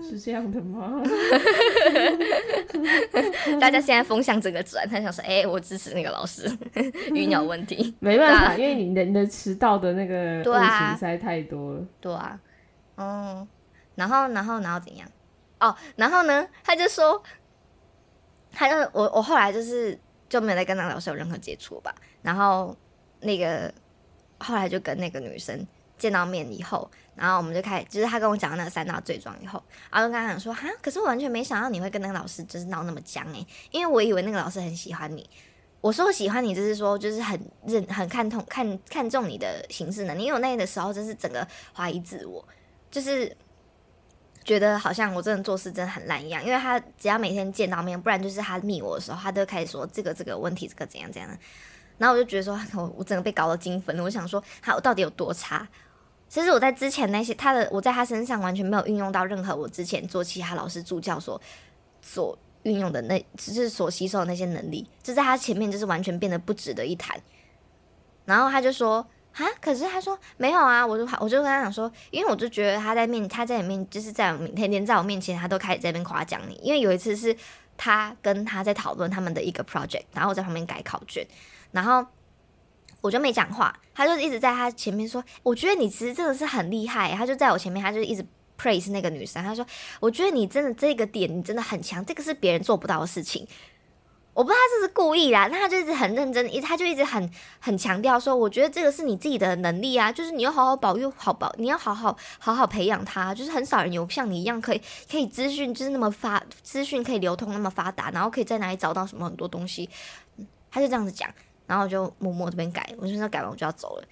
[0.05, 1.03] 是这样的吗？
[3.61, 6.51] 大家现在风向整个转，他想说，哎、我支持那个老师，
[7.15, 7.95] 鱼鸟问题。
[8.01, 11.87] 没办法，因为你的你的迟到的那个恶行实在太多了。
[12.01, 12.39] 对啊，
[12.97, 13.47] 嗯，
[13.95, 15.09] 然后然后然后怎样？
[15.61, 17.23] 哦，然后呢，他就说，
[18.53, 19.99] 他就我我后来就是
[20.29, 21.95] 就没有再跟那个老师有任何接触吧。
[22.23, 22.77] 然后
[23.21, 23.73] 那个
[24.39, 25.67] 后来就跟那个女生
[26.05, 35.27] 见到面以后，然后我们就开始，就是他跟我讲那个三大罪状以后，然后就跟他讲说，哈，可是我完全没想到你会跟那个老师就是闹那么僵诶、因为我以为那个老师很喜欢你。
[35.81, 40.25] 我说我喜欢你，就是说，就是很认、很看重、看看重你的行事能力。
[40.25, 42.47] 因为我那的时候真是整个怀疑自我，
[42.91, 43.35] 就是
[44.45, 46.45] 觉得好像我真的做事真的很烂一样。
[46.45, 51.39] 因为他只要每天见到面，不然就是他密我的时候，他都开始说这个这个问题，这个怎样怎样的。
[51.97, 54.03] 然后我就觉得说，我我整个被搞到精分了。
[54.03, 55.69] 我想说，他我到底有多差？
[56.35, 61.41] 其实我在之前那些他的，我在他身上完全没有运用到任何我之前做其他老师助教所
[62.03, 67.17] 所运用的那，就是所吸收的那些能力，就在他前面就是完全变得不值得一谈。
[68.25, 68.97] 然后他就说
[69.35, 76.59] 啊，可是他说没有啊，我就我就跟他讲说，因为我就觉得他在面他在里面就是在我面天天在我面前，他都开始在那边夸奖你。
[76.65, 77.37] 因为有一次是
[77.77, 81.25] 他跟他在讨论他们的一个 project，然后我在旁边改考卷，
[81.71, 82.05] 然后
[83.05, 87.13] 我就没讲话，他就一直在他前面说，我觉得你其实真的是很厉害。
[87.13, 88.25] 他就在我前面，他就一直
[88.59, 89.67] praise 那个女生，他说，
[90.01, 93.47] 我觉得你真的这个点你真的很强，这个是别人做不到的事情。
[94.33, 97.31] 我不知道他是不是故意啦，那他就一直很认真，一他就一直很
[97.61, 104.81] 很强调说，我觉得这个是你自己的能力啊，就是你要好好保育好保，你要好好好好培养他，就是很少人有像你一样可以
[105.11, 109.91] 可以资讯就是那么发资讯可以流通那么发达，然后可以在哪里找到什么很多东西，
[110.71, 111.31] 他就这样子讲，
[111.75, 114.05] 然后我就默默这边改，我就说改完我就要走了，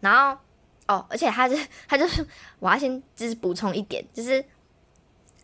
[0.00, 0.38] 然后
[0.86, 1.56] 哦，而且他就
[1.88, 2.22] 他就是
[2.58, 4.44] 我要先就是补充一点，就是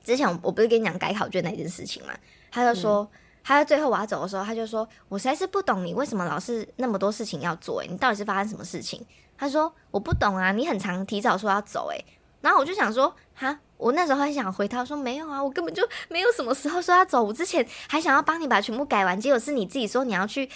[0.05, 2.13] 之前我我不是跟你讲改考卷那件事情嘛，
[2.51, 3.11] 他就说。
[3.47, 9.05] 他在最后我要走的时候，他就说：“我实在是不懂你为什么老是那么多事情要做、欸，你到底是发生什么事情？”
[9.37, 12.05] 他说：“我不懂啊，你很常提早说要走、欸，
[12.41, 20.49] 然后我就想说：“哈，我那时候很想回他说没有啊，我根本就没有什么时候说要走，我之前还想要帮你把全部改完，结果是你自己说你要去。”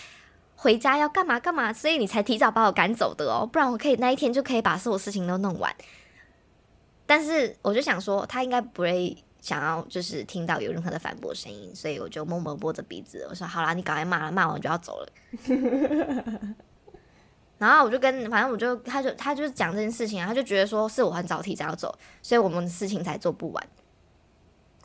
[0.61, 5.73] 回家要干嘛干嘛，所以你才提早把我赶走的哦，不然我可以那一天就可以把所有事情都弄完。
[7.07, 15.09] 但是我就想说，他应该不会想要就是听到有任何的反驳声音，所以我就默默拨着鼻子，我说好啦，你赶快骂了，骂完我就要走了。
[17.59, 23.65] 然后我就跟，反正我就，他就他就讲这件事情啊，他就觉得说是我很早提早走，所以我们的事情才做不完。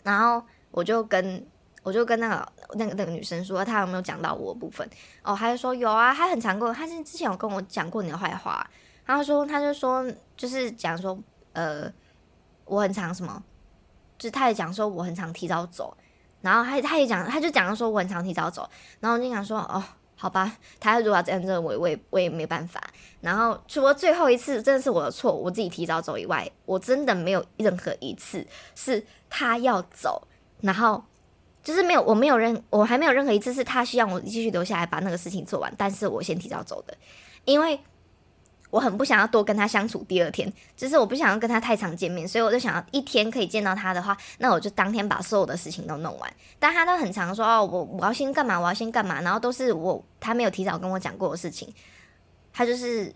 [0.04, 1.44] 然后我就跟
[1.84, 4.90] 我就跟那个那个那个女生说，她有没有讲到我部分？
[5.22, 8.68] 哦，她就说有啊，她很常跟我，他是之前有跟我讲过你的坏话。
[9.06, 10.04] 她说，她就说，
[10.36, 11.16] 就是讲说，
[11.52, 11.92] 呃，
[12.66, 13.44] 我很常什么，
[14.18, 15.96] 就是他也讲说我很常提早走，
[16.42, 18.68] 然后她她也讲，她就讲说我很常提早走，
[19.00, 19.84] 然后我就想说，哦。
[20.16, 22.82] 好吧，她如果这样认为，我也我也没办法。
[23.20, 30.26] 然后除了最后一次真的是我的错，我自己提早走以外，我真的没有任何一次是他要走，
[30.62, 31.04] 然后
[31.64, 36.96] 就是没有，我没有任，我还没有任何一次是他需要我继续留下来把那个事情做完，但是我先提早走的，
[37.46, 37.80] 因为。
[38.74, 46.34] 我很不想要多跟他相处第二天，就是我不想要跟他太常见面，所以我就想要一天可以见到他的话，那我就当天把所有的事情都弄完。
[46.58, 51.72] 但他都很常说哦，我我要先干嘛，我要先干嘛，然后都是我他没有提早跟我讲过的事情，
[52.52, 53.14] 他就是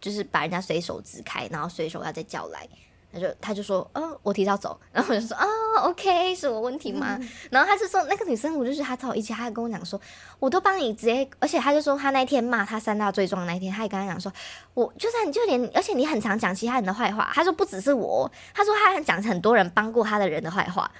[0.00, 2.68] 就是把人家随手支开，然后随手要再叫来。
[3.16, 5.46] 他就他就说，嗯，我提早走， 然后我就说，啊
[5.84, 7.18] ，OK，是我问题吗？
[7.50, 9.98] 然后他就说，那个女生，我就是他找我一起，他还跟我讲说，
[10.38, 14.30] 我都帮你直接，而且他就说，他那天骂他三大罪状那一天，他也跟他讲说，
[14.74, 20.90] 我就算你就连，而且你很常讲其他人的坏话，他说不只是我，他说他还讲很多人帮过他的人的坏话，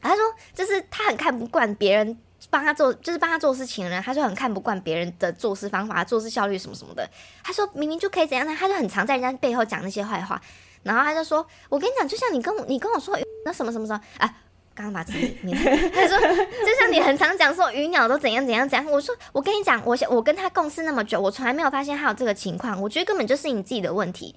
[0.00, 2.18] 他说就是他很看不惯别人
[2.50, 7.08] 帮他做，就是帮他做事情的人，他就很看不惯别人的做事方法、做事效率什么什么的，
[7.42, 10.40] 他说明明就可以怎样呢，他就很常在人家背后讲那些坏话。
[10.84, 14.32] 然后他就说：“我跟你讲，就像你跟我，你跟我说那什么什么什么，啊，
[14.74, 16.18] 刚刚把自己你他说
[16.64, 18.86] 就像你很常讲说鱼鸟都怎样怎样怎样。
[18.90, 22.80] 我说我跟你讲，我我跟他共事那么久，我从来没有发现他有这个情况。
[22.80, 24.36] 我觉得根本就是你自己的问题。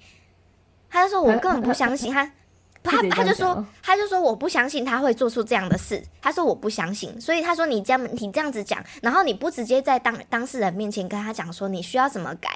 [0.90, 2.24] 他就说我根本不相信他，
[2.82, 6.02] 他他就说他就说我不相信他会做出这样的事。
[6.22, 12.48] 他说我不相信，所以他说你这样你这样子讲，然后你不直接在当当事人面前跟他讲说你需要怎么改。”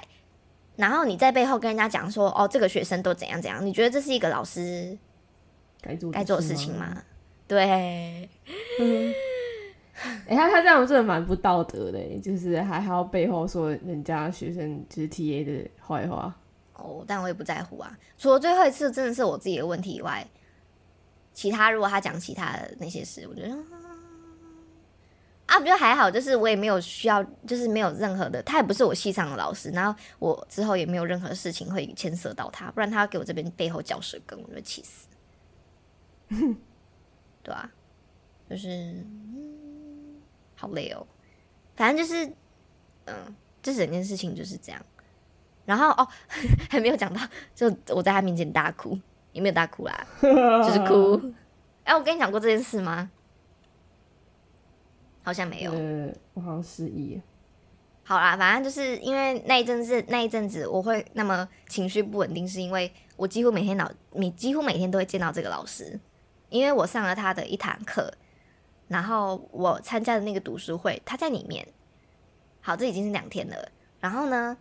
[0.75, 4.97] 然后你在背后跟人家讲说，哦，这个学生都怎样怎样，你觉得这是一个老师
[5.81, 7.03] 该做该做的事情吗？
[7.47, 8.29] 对，
[8.79, 9.13] 嗯，
[10.27, 16.35] 哎，他他这样真的蛮不道德的，就是还还要背后说人家学生就是 T A 的坏话。
[16.75, 17.95] 哦，但我也不在乎啊。
[18.17, 20.25] 除了最后一次真的是我自己的问题以外，
[21.33, 23.55] 其他如果他讲其他的那些事，我觉得。
[25.45, 35.07] 啊，不就还好，就是我也没有需要，就是没有任何的，他也不是我戏上的老师，然后我之后也没有任何事情会牵涉到他，不然他要给我这边背后嚼舌根，我就气死。
[37.43, 37.69] 对啊，
[38.49, 39.05] 就是
[40.55, 41.05] 好累哦，
[41.75, 42.25] 反正就是，
[43.05, 44.81] 嗯，这整件事情就是这样。
[45.65, 46.07] 然后哦，
[46.71, 47.21] 还没有讲到，
[47.53, 48.97] 就我在他面前大哭，
[49.33, 51.21] 也没有大哭啦，就是哭。
[51.83, 53.11] 哎，我跟你讲过这件事吗？
[55.23, 55.71] 好像没有，
[56.33, 57.19] 我好像失忆。
[58.03, 65.97] 好啦，反正就是因为那一阵子，那一阵子我会那么情绪不稳定，是因为我几乎每天老，你几乎每天都会见到这个老师，
[66.49, 68.13] 因为我上了他的一堂课，
[68.89, 71.65] 然后我参加的那个读书会，他在里面。
[72.59, 73.71] 好，这已经是两天了。
[74.01, 74.57] 然后呢，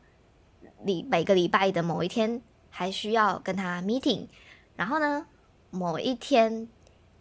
[0.85, 2.41] 礼每个礼拜的某一天
[2.71, 4.29] 还需要跟他 meeting，
[4.77, 5.27] 然后呢，
[5.71, 6.69] 某一天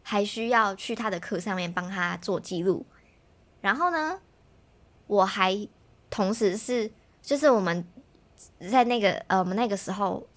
[0.04, 2.86] 还需要去他的课上面帮他做记录。
[3.62, 4.20] 然后呢，
[5.08, 5.56] 我还
[6.10, 6.92] 同时是，
[7.22, 7.86] 就是我们
[8.72, 10.28] 在那个呃，我们那个时候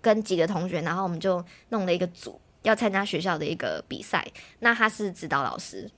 [0.00, 4.26] 跟几个同学，然后我们就弄了一个组，要参加学校的一个比赛。
[4.60, 5.90] 那他是指导老师，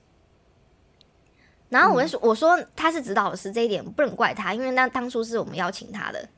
[1.68, 6.28] 然后我就说，我说他是指导老师这一点不能怪他，因为那当初是我们邀请他的，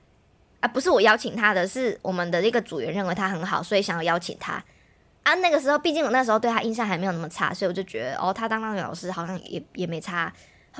[0.61, 4.63] 啊，不是我邀请他的，是我们的一个组员认为他很好，所以想要邀请他。
[5.23, 10.33] 啊，那个时候，毕竟我那时候对他印象还没有那么差，所以我就觉得，哦，他当那个老师好像也也没差。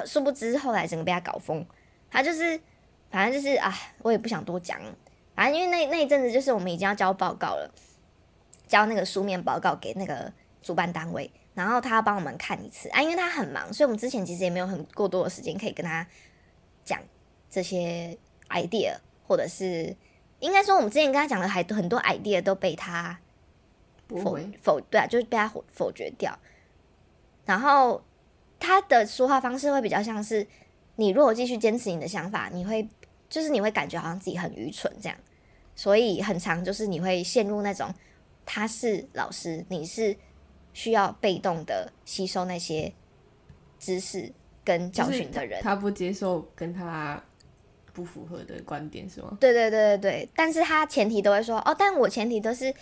[0.05, 1.65] 殊不知后来整个被他搞疯，
[2.11, 2.59] 他就是，
[3.11, 4.81] 反正就是啊，我也不想多讲。
[5.37, 7.71] 反正因为那那一阵子，就是我们已经要交报告了，
[8.67, 16.07] 交那个书面报告给那个主办单位，然后他要帮我们看一次啊，因为他很忙，所以我们之前其实也没有很过多的时间可以跟他
[16.85, 16.99] 讲
[17.49, 18.19] 这些
[18.49, 18.95] idea，
[19.29, 19.95] 或者是
[20.41, 23.19] 应该说我们之前跟他讲的还很多 idea 都被他。
[24.17, 26.37] 否否对啊，就是被他否否决掉。
[27.45, 28.03] 然后
[28.61, 30.47] 他的说话方式会比较像是，
[30.97, 32.89] 你如果继续坚持你的想法，你会
[33.29, 35.19] 就是你会感觉好像自己很愚蠢这样。
[35.75, 37.93] 所以很长就是你会陷入那种
[38.45, 40.17] 他是老师，你是
[40.73, 42.93] 需要被动的吸收那些
[43.79, 44.33] 知识，
[44.63, 45.63] 跟教训的人。
[45.63, 47.23] 他不接受跟他
[47.93, 49.37] 不符合的观点是吗？
[49.41, 52.73] 对对对对对，但是他前提都会说哦，但我前提都是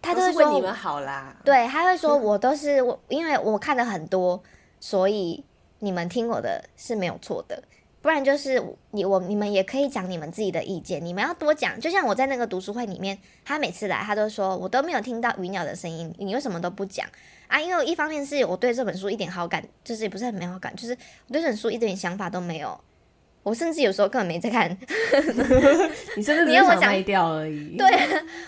[0.00, 1.36] 他都会说你们好啦。
[1.44, 4.42] 对，他会说 我都是我，因为我看的很多，
[4.80, 5.44] 所以
[5.80, 7.62] 你们听我的是没有错的。
[8.00, 11.78] 不然就是你我你们也可以讲你们自己的意见，你们要多讲。
[11.80, 17.06] 就像我在那个读书会里面，他每次来，他都说我都没有听到鱼鸟的声音，你为什么都不讲
[17.48, 17.60] 啊？
[17.60, 20.92] 因为一方面是我对这本书一点好感，就是也不是很没好感，就是
[21.26, 22.80] 我对这本书一点想法都没有。
[23.48, 24.68] 我甚至有时候根本没在看，
[26.16, 27.76] 你甚至你要我讲掉而已。
[27.78, 27.88] 对，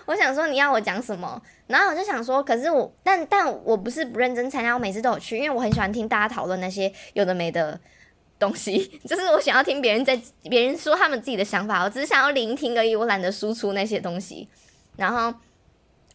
[0.04, 7.80] 我想说你要我讲什么，然后我就想说，可是我但但我不是不认真参加，我每次都有去，因为我很喜欢听大家讨论那些有的没的
[8.38, 14.48] 东西， 就是我想要听别人在别人说他们自己的想法，我只是想要聆听而已，我懒得输出那些东西。
[14.96, 15.32] 然后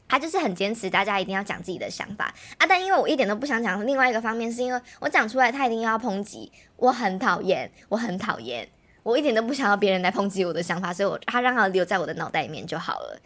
[0.07, 2.25] 他就是很坚持，大家一定要讲自己的想法
[2.59, 8.67] 啊，但因为我一点都不想讲，另外一个方面是因为我讲出来，他一定要抨击，我很讨厌，我很讨厌。
[9.05, 13.21] 我一点都不想要别人来抨击我的想法，所以我他让他留在我的脑袋里面就好了。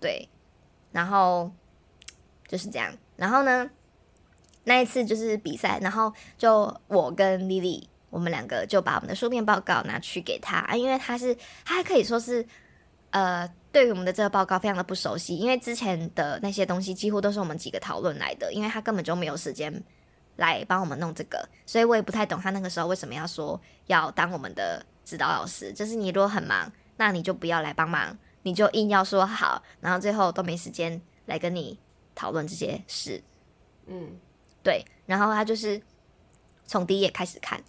[0.00, 0.28] 对，
[0.90, 1.48] 然后
[2.48, 2.92] 就是这样。
[3.14, 3.70] 然后呢，
[4.64, 11.32] 那一次就是比赛，然后就我跟丽丽，我们两个就把我们的书面报告拿去给他啊，因为他是
[11.64, 12.44] 他还可以说是
[13.10, 19.72] 呃，对于我们的这个报告非常的不熟悉，因为之前的那些东西几乎都是我们几个讨论来的，因为他根本就没有时间
[20.34, 25.72] 来帮我们弄这个，所以我也不太懂他那个时候为什么要说要当我们的指导老师。
[25.72, 31.76] 就是你如果很忙，那你就不要来帮忙，你就硬要说好，然后最后都没时间来跟你
[32.14, 33.20] 讨论这些事。
[33.86, 34.16] 嗯，
[34.62, 35.82] 对，然后他就是
[36.64, 37.60] 从第一页开始看，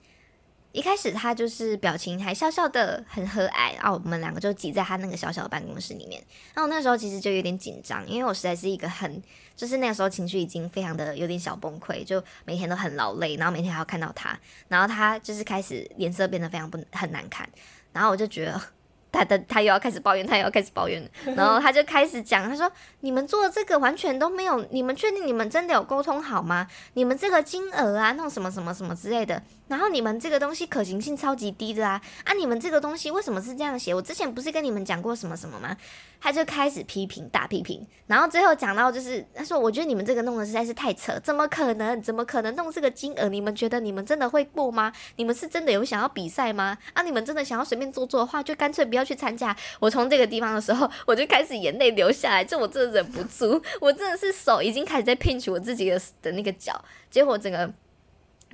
[0.72, 6.22] 一开始他就是表情还笑笑的，很和蔼，然后我们两个就挤在他那个小小的办公室里面。
[6.54, 9.22] 然后那时候其实就有点紧张，因为我实在是一个很，
[9.56, 17.48] 就是那个时候情绪已经非常的有点小崩溃，就每天都很劳累，然后每天还要看到他，然后他就是开始脸色变得非常不很难看，
[17.92, 18.62] 然后我就觉得。
[19.14, 21.04] 他的他又要开始抱怨，他又要开始抱怨，
[21.36, 22.72] 然后他就开始讲，他说
[23.02, 26.68] ：“你们做这个完全都没有，你们确定你们真的有沟通好吗？
[26.94, 32.34] 你们这个金额啊，弄什么什么什么之类的，然后你们这个东西可行性超级低的啊啊！
[32.34, 33.94] 你们这个东西为什么是这样写？
[33.94, 35.76] 我之前不是跟你们讲过什么什么吗？”
[36.24, 42.00] 他就开始批评，大批评，然后最后讲到就是他说：“我觉得你们这个弄的实在是太扯，怎么可能？
[42.00, 43.28] 怎么可能弄这个金额？
[43.28, 44.94] 你们觉得你们真的会过吗？
[45.16, 46.78] 你们是真的有想要比赛吗？
[46.94, 57.72] 啊，你们真的想要随便做做的话，就干脆不要去参加。”我从这个地方的时候，我就开始眼泪流下来，这我真的忍不住， 我真的是手已经开始在 pinch 我自己的的那个脚，结果整个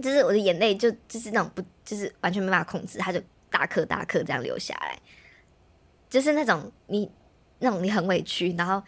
[0.02, 5.00] 就是我的眼泪就就是那种不就是完全没办法控制，它就大颗大颗这样流下来，
[6.10, 7.10] 就是那种你
[7.60, 8.82] 那种你很委屈，然后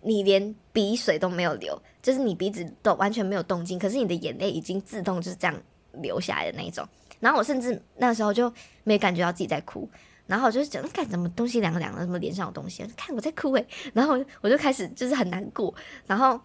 [0.00, 6.86] 你连鼻水都没有流，就是你鼻子都完全没有动静，可是你的眼泪已经自动就是这样流下来的那一种，
[7.20, 8.52] 然后我甚至那时候就
[8.82, 9.88] 没感觉到自己在哭。
[10.26, 15.74] 然后我就讲，看怎么东西凉凉的，什么脸上有东西，看我在哭诶， 然后我就开始就是很难过，
[16.06, 16.40] 然后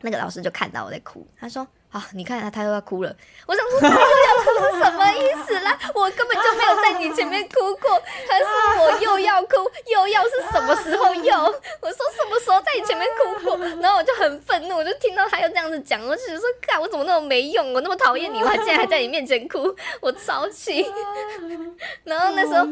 [0.00, 3.14] 那个老师就看到我在哭，他说：“啊，你看他他又要哭了。”
[3.46, 5.78] 我想说 他又要哭是什么意思啦？
[5.94, 7.90] 我根本就没有在你前面哭过，
[8.28, 8.44] 还是
[8.80, 11.34] 我又要哭又要是什么时候又？
[11.34, 13.58] 我说什么时候在你前面哭过？
[13.80, 20.84] 然后我就很愤怒，我就听到他又这样子讲，我只是说，看我怎么那么没用，我那么讨厌你，我还竟然还在你面前哭，我超气。
[22.04, 22.68] 然后那时候。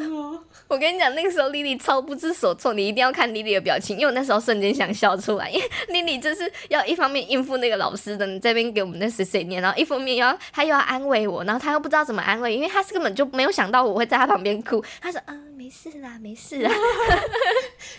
[0.69, 16.71] 我跟你讲，那个时候丽丽超不知所措，你一定要看丽丽的表情，因为我那时候瞬间想笑出来，因为丽丽就是要一方面应付那个老师的你这边给我们那碎碎念，然后一方面要他又要安慰我，然后他又不知道怎么安慰，因为他是根本就没有想到我会在他旁边哭，他说啊没事啦没事啦，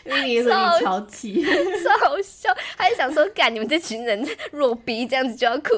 [0.04, 1.44] 丽丽说你超气，
[1.84, 5.70] 超好笑，他就想说干你们这群人弱逼这样子就要哭，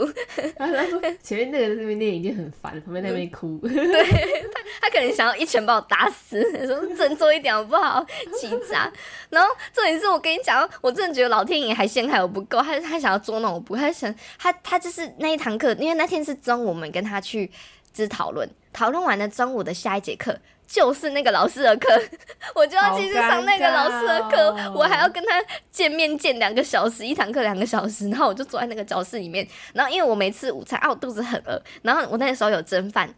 [0.57, 4.05] 他说前面那个那边念已经很烦，旁边那边哭，对
[4.53, 8.05] 他他可能想要一拳把我打死，说振作一点好不好？
[8.39, 8.91] 气炸！
[9.29, 17.45] 然后重点是我跟你讲，我真的觉得老天爷还陷害我不够，他他想要捉弄我不，他想他他就是那一堂课，因为那天是中午，我们跟他去
[17.93, 21.87] 就是讨论，讨论完了中午的下一节课就是那个老师的课，
[22.53, 33.13] 我就要继续上那个老师的课，我还要跟他见面见两个小时，一堂课两个小时，然后我就坐在那个教室里面，然后因为我没吃午餐啊，我肚子很饿，然后我那个时候有蒸饭，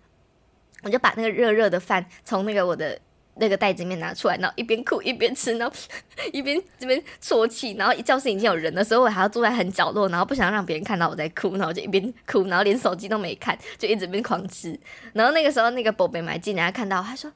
[0.83, 2.97] 我就把那个热热的饭从那个我的
[3.35, 5.75] 那个袋子里面拿出来，然后一边哭 一边吃，然后
[6.33, 14.79] 一边这边啜泣，然后教室已经有人的时候我还要坐在很角落，然后不想让别人看到我在哭，然后就一边哭，然后连手机都没看，就一直边狂吃。
[15.13, 17.31] 然后那个时候那个宝贝买进来，他看到他说：“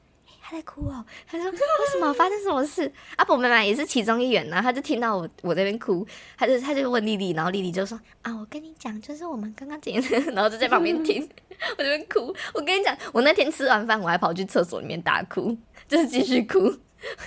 [0.48, 1.04] 他在哭哦。
[1.26, 1.56] 他说为
[1.92, 2.90] 什么发生什么事？
[3.16, 6.06] 阿婆妈妈也是其中一员呢，他就听到我我这边哭，
[6.38, 11.28] 他就他就问丽丽，然后丽丽就说啊，我跟你讲，就是我们刚刚怎样， 然后就在旁边听，
[11.76, 12.32] 我这边哭。
[12.54, 15.56] 我跟你讲，我那天吃完饭，我还跑去厕所里面大哭，
[15.88, 16.72] 就是继续哭，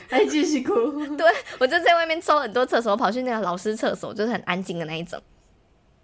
[0.08, 0.74] 还继续哭。
[1.18, 1.28] 对
[1.60, 5.22] 我就在外面抽很多厕所，跑去那个老师厕所，就是很安静的那一种。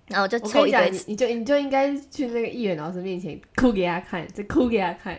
[0.08, 5.18] 然后就抽一堆，你就你就应该去那个议员老师面前哭给他看，就哭给他看。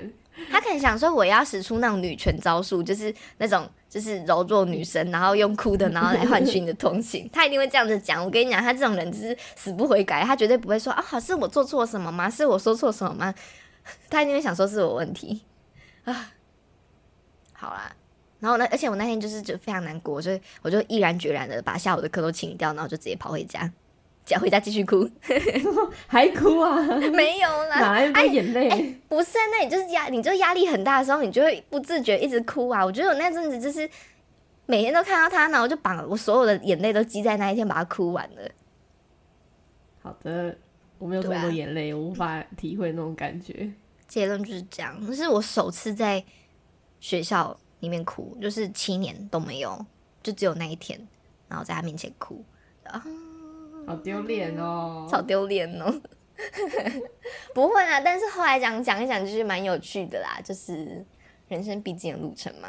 [0.51, 7.28] 他可能想说，我要使出那种女权招数，就是那种就是柔弱女生，然后用哭的，然后来换取你的同情。
[7.32, 8.22] 他一定会这样子讲。
[8.24, 12.28] 我跟你讲，他这种人就是死不悔改，他绝对不会说啊，好是我做错什么吗？
[12.28, 13.34] 是我说错什么吗？
[14.11, 15.43] 他一定会想说是我问题
[16.05, 16.32] 啊。
[17.53, 17.91] 好啦，
[18.41, 23.72] 然后呢，而且我那天就是就非常难过，所以我就毅然决然的把下午的课都请掉，然后就直接跑回家。
[24.27, 25.09] 讲回家继续哭，
[26.09, 26.77] 还哭啊？
[27.14, 28.68] 没有啦，哪来的眼泪？
[29.09, 32.85] 不是，那你就是压，你就压力很大的时候，你就会不自觉一直哭啊。
[32.85, 33.89] 我觉得我那阵子就是
[34.66, 38.51] 每天都看到他，然后就把我所有的眼泪都积在那一天，把它哭完了。
[40.03, 40.59] 好的，
[40.99, 43.70] 我没有这么多眼泪，我无法体会那种感觉。
[44.09, 46.24] 结论就是这样，那是我首次在
[46.99, 49.87] 学校里面哭，就是七年都没有，
[50.20, 51.01] 就只有那一天，
[51.49, 52.45] 然后在他面前哭
[52.83, 53.05] 啊。
[53.87, 55.07] 好丢脸哦！
[55.11, 56.01] 好丢脸哦！
[57.55, 61.05] 不会啊，但是后来讲讲一讲，就是蛮有趣的啦，就是
[61.49, 62.68] 人生必经的路程嘛。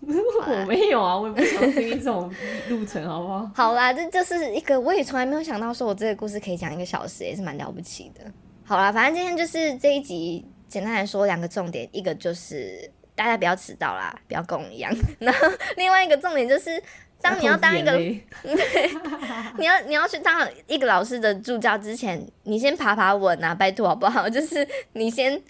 [0.02, 2.32] 我没有啊，我也不想经历这种
[2.68, 3.50] 路程，好不好？
[3.54, 8.24] 好啦，这就是一个我也从来没有想到，说我这个故事可以讲一个小时，也是蛮了不起的。
[8.64, 14.90] 好啦，反正今天就是这一集，简单来说两个重点，一个就是大家不要迟到啦，不要跟我一样。
[15.18, 16.82] 然后另外一个重点就是。
[17.22, 18.24] 当你要当一个，对，
[19.58, 24.28] 你要你要去当一个老师的助教之前，你先爬爬稳啊，拜托好不好？
[24.30, 25.40] 就是你先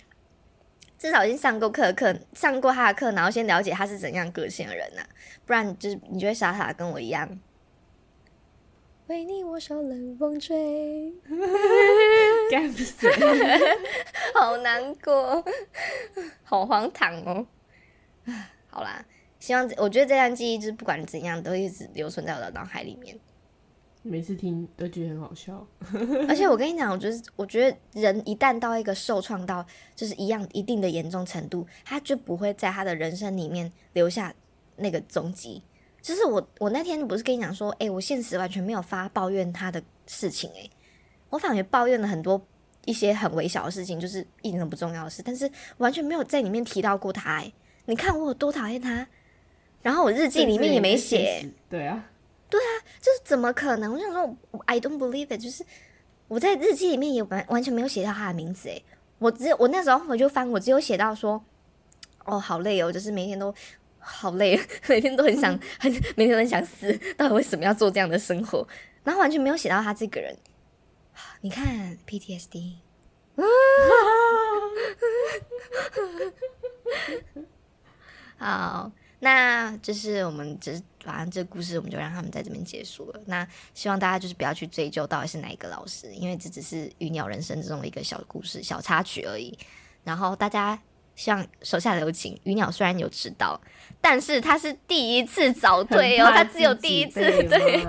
[0.99, 5.03] 至少先上过课课，上过他的课，然后先了解他是怎样个性的人呐，
[5.47, 7.39] 不然就是你就会傻傻跟我一样。
[9.09, 11.13] 为你我受冷风吹，
[12.51, 13.09] 干不死，
[14.35, 15.45] 好难过，
[16.45, 17.47] 好荒唐哦。
[18.71, 19.05] 好啦。
[19.43, 23.19] 希望我觉得这段记忆就是不管怎样都一直留存在我的脑海里面。
[24.03, 25.67] 每次听都觉得很好笑。
[26.29, 29.67] 而且我跟你讲，我觉得我觉得人一旦到一个受创到
[29.97, 34.33] 就是一样一定的严重程度，他就不会在他的人生里面留下
[34.77, 35.61] 那个踪迹。
[36.01, 40.71] 就是我我那天不是跟你讲说，哎，我现实完全没有发抱怨他的事情，哎，
[41.31, 42.41] 我反而抱怨了很多
[42.85, 47.41] 一些很微小的事情，就是一点都不重要的事，但是完全没有在里面提到过他。
[47.41, 47.53] 哎，
[47.87, 49.05] 你看我有多讨厌他。
[49.83, 52.09] 然后我日记里面也没写，对啊，
[52.49, 52.71] 对啊，
[53.01, 53.93] 就是怎么可能？
[53.93, 55.65] 我想说，I don't believe it，就是
[56.29, 58.85] 我在日记里面也完完全没有写到他的名字诶，
[59.19, 61.45] 我只有我那时候我就翻，我只有写到说，
[62.25, 63.53] 哦，好累哦，就是每天都
[63.99, 64.59] 好累，
[64.89, 68.67] 每天都很想 很每天都很想死，到底为什么要做这样的生活？
[69.03, 70.37] 然后完全没有写到他这个人，
[71.43, 72.75] 你看 PTSD，
[78.39, 78.93] 好。
[79.25, 83.21] 那就是我们，只是反正这故事我们就让他们在这边结束了。
[83.27, 89.57] 那希望大家就是不要去追究到底是哪一个老师，因为这只是鱼鸟人生之中的一个小故事、小插曲而已。
[90.03, 90.77] 然后大家
[91.15, 93.61] 向手下留情，鱼鸟虽然有迟到，
[94.01, 97.87] 但是他是第一次早退哦，他只有第一次，对，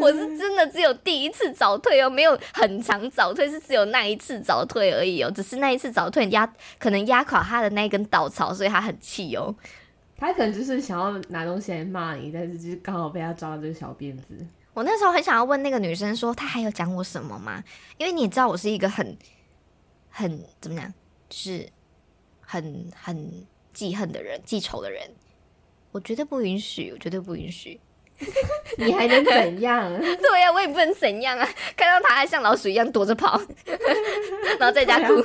[0.00, 6.48] 我是真的只有第一次早退哦，没有很长早退，是只有那一次早退而已哦，只是那一次早退压
[6.78, 9.52] 可能压垮他的那根稻草，所以他很气哦。
[10.18, 14.36] 他可能就是想要拿东西来骂你，但是就是刚好被他抓到这个小辫子。
[14.74, 17.62] 我那时候很想要问那个女生说，她还有讲我什么吗？
[17.96, 19.16] 因为你也知道我是一个很
[20.10, 20.92] 很怎么讲，
[21.28, 21.68] 就是
[22.40, 25.08] 很很记恨的人，记仇的人。
[25.92, 27.80] 我绝对不允许，我绝对不允许。
[28.78, 29.90] 你还能怎样？
[30.00, 31.48] 对呀，我也不能怎样啊！
[31.76, 33.40] 看到他还像老鼠一样躲着跑，
[34.58, 35.22] 然后在家哭。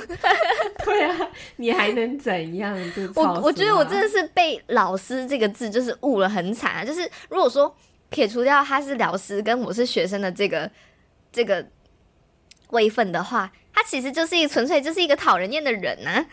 [0.84, 1.16] 对啊，
[1.56, 2.76] 你还能怎样？
[3.16, 6.84] 我我觉得我真的是被“老师”这个字就是误了很惨啊！
[6.84, 7.74] 就是如果说
[8.10, 10.70] 撇除掉他是老师跟我是学生的这个
[11.32, 11.66] 这个
[12.70, 16.24] 位分的话，他其实就是一个纯粹就是一个讨人厌的人呐。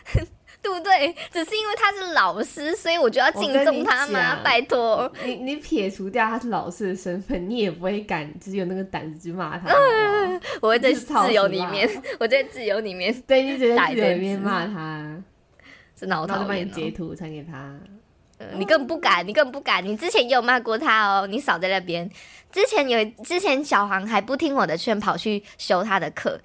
[0.62, 1.12] 对不对？
[1.32, 4.36] 只是因为他是老师，所以我就要敬重他嘛。
[4.44, 9.74] 拜托，你你撇除掉他是老师的身份，你也不会敢只有那个胆子去骂他。
[10.62, 11.90] 我会在自由里面，
[12.20, 15.20] 我在自由里面，对你只在自由里面骂 他，
[15.96, 16.70] 真的好讨厌。
[16.70, 17.76] 截图传给他，
[18.54, 19.84] 你更不敢，你更不敢。
[19.84, 22.08] 你之前也有骂过他哦，你少在那边。
[22.52, 26.40] 之前有，之前小黄还不听我的劝，跑去修他的课。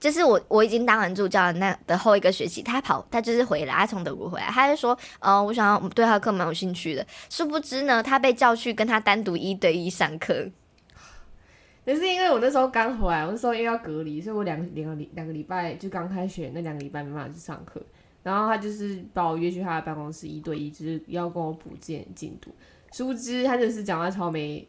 [0.00, 7.06] 就是我我已经当完助教的那的后一个学期，他跑他就是回来，他从德国回来，他就说，呃，我想要对他课蛮有兴趣的。
[7.28, 10.48] 殊不知呢，他被叫去跟他单独一对一上课。
[11.84, 17.82] 那是因为我那时候刚回来，我那时候因为要隔离，所以我两个两个礼两个礼拜就刚开学那两个礼拜没办法去上课。
[18.22, 22.50] 然后他就是把我约去他的办公室一对一，就是要跟我补件进度。
[22.92, 24.66] 殊不知他就是讲话超没。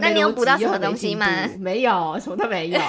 [0.00, 1.26] 那你有补到什么东西吗？
[1.58, 2.80] 没有，什么都没有。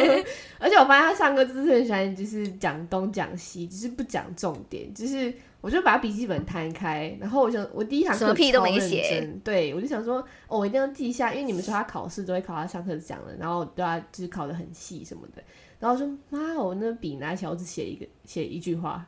[0.58, 4.92] 而且我发现他上课就是很喜欢，就是讲东讲西，只是不讲重点。
[4.92, 15.42] 就是我就把笔记本摊开，然后我想我第一堂课屁都没写，对我就想说，哦，我一定要记一下，因为你们说他考试都会考他上课讲的，然后对他就是考的很细什么的。
[15.78, 19.06] 然后说妈，我那笔拿起来，我只写一个写一句话，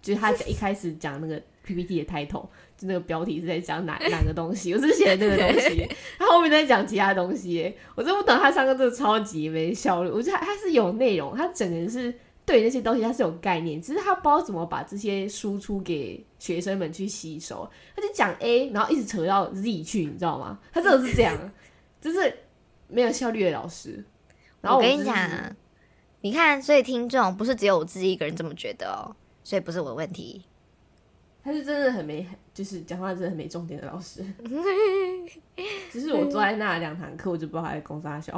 [0.00, 2.46] 就是他一开始讲那个 PPT 的 title。
[2.78, 5.88] 就那个标题是在讲哪哪个东西，我是写那个东西，
[6.18, 10.10] 他后面在讲其他东西，我真不懂他上课真的超级没效率。
[10.10, 12.12] 我觉得他是有内容，他整个人是
[12.44, 17.66] 对那些东西他是有概念，只是他不知道怎么把这些输出给学生们去吸收。
[17.94, 20.58] 他就讲 A，然后一直扯到 Z 去，你知道吗？
[20.70, 21.34] 他真的是这样，
[21.98, 22.40] 就是
[22.88, 24.04] 没有效率的老师。
[24.60, 25.16] 然后我跟你讲，
[26.20, 30.44] 你看，所以听众不是只有我自己一个人这么觉得哦，所以不是我的问题。
[31.46, 34.20] 他是真的很没，就是讲话真的很没重点的老师。
[35.92, 38.36] 只是我坐在那两堂课，我就不知道他在攻啥笑。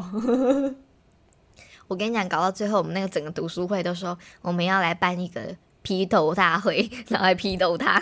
[1.87, 7.99] 我跟你讲，搞到最后，我们那个整个读书会都说我们要来办一个批斗大会，然后来批斗他，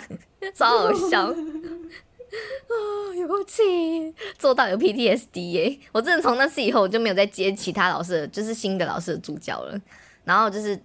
[0.53, 1.27] 超好笑。
[1.27, 1.33] 啊，
[3.15, 5.79] 有气，做到有 PTSD 耶！
[5.93, 9.79] 我真的从那次以后，我就没有再接其他老师，就是新的老师的助教了。
[10.25, 10.77] 然后就是。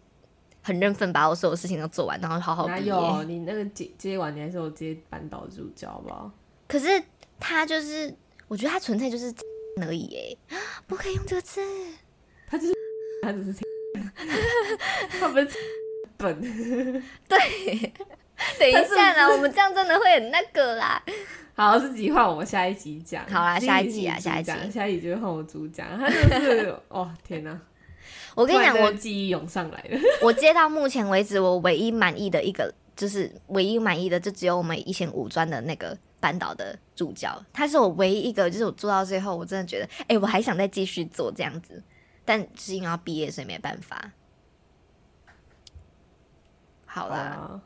[0.62, 2.92] 很认份，把我所有事情都做完，然后好好毕业。
[2.92, 6.30] 哪有你那个接接完，你还是我接班导助教，好不好？
[6.68, 7.02] 可是
[7.40, 8.14] 他就是，
[8.48, 9.34] 我觉得他纯粹就是
[9.82, 10.56] 而已，哎，
[10.86, 11.60] 不可以用这个字。
[12.46, 12.74] 他就是，
[13.22, 13.60] 他只是，
[15.18, 15.48] 他不是
[16.16, 16.40] 笨。
[17.28, 17.92] 对，
[18.58, 21.02] 等一下啦，我们这样真的会很那个啦。
[21.54, 23.26] 好，自己换我们下一集讲。
[23.28, 25.86] 好啦，下一集啊，下一集，下一集就换我主讲。
[25.98, 27.60] 他就是，哦，天哪！
[28.34, 29.98] 我跟你讲，我记忆涌上来了。
[30.22, 41.82] 我接到目前为止，我唯一满意的一个，就是唯一满意的，就只有我们以前五专的那个班导的助教，他是我唯一一个，就是我做到最后，我真的觉得，哎，我还想再继续做这样子，
[42.24, 44.12] 但是因为要毕业，所以没办法。
[46.86, 47.60] 好啦，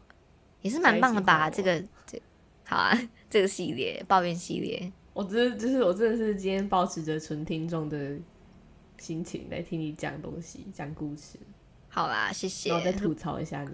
[0.62, 1.48] 也是蛮棒的吧？
[1.48, 2.20] 这个这
[2.64, 2.98] 好啊，
[3.30, 8.16] 这个系列抱怨系列，我真的就是我真的是今天保持着纯听众的。
[8.98, 11.38] 心情来听你讲东西，讲故事。
[11.88, 12.70] 好啦，谢谢。
[12.70, 13.70] 然后再吐槽一下你。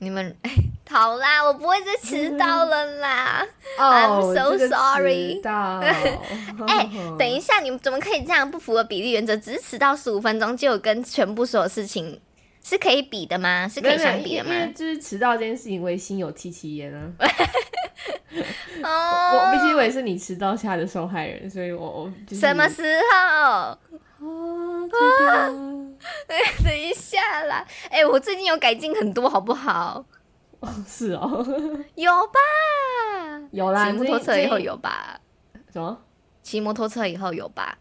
[0.00, 0.36] 你们
[0.88, 3.44] 好啦，我不会再迟到了啦。
[3.78, 5.40] I'm so sorry。
[6.68, 6.88] 哎，
[7.18, 9.36] 等一下，你们怎么可以这样不符合比例原则？
[9.36, 12.20] 只是迟到十五分钟，就有跟全部所有事情
[12.62, 13.66] 是可以比的吗？
[13.68, 14.66] 是可以相比的吗？
[14.74, 17.12] 就是迟到这件事情，我心有戚戚焉啊。
[18.84, 23.76] 哦，我毕竟我也是你迟到下的受害人，所以我我什么时候？
[24.18, 25.50] 啊！
[26.26, 27.64] 哎，等一下啦！
[27.90, 30.04] 哎，我最近有改进很多，好不好？
[30.60, 31.44] 哦，是哦，
[31.94, 33.48] 有吧？
[33.52, 35.20] 有啦，骑摩托车以后有吧？
[35.72, 35.98] 什么？
[36.42, 37.78] 骑摩托车以后有吧？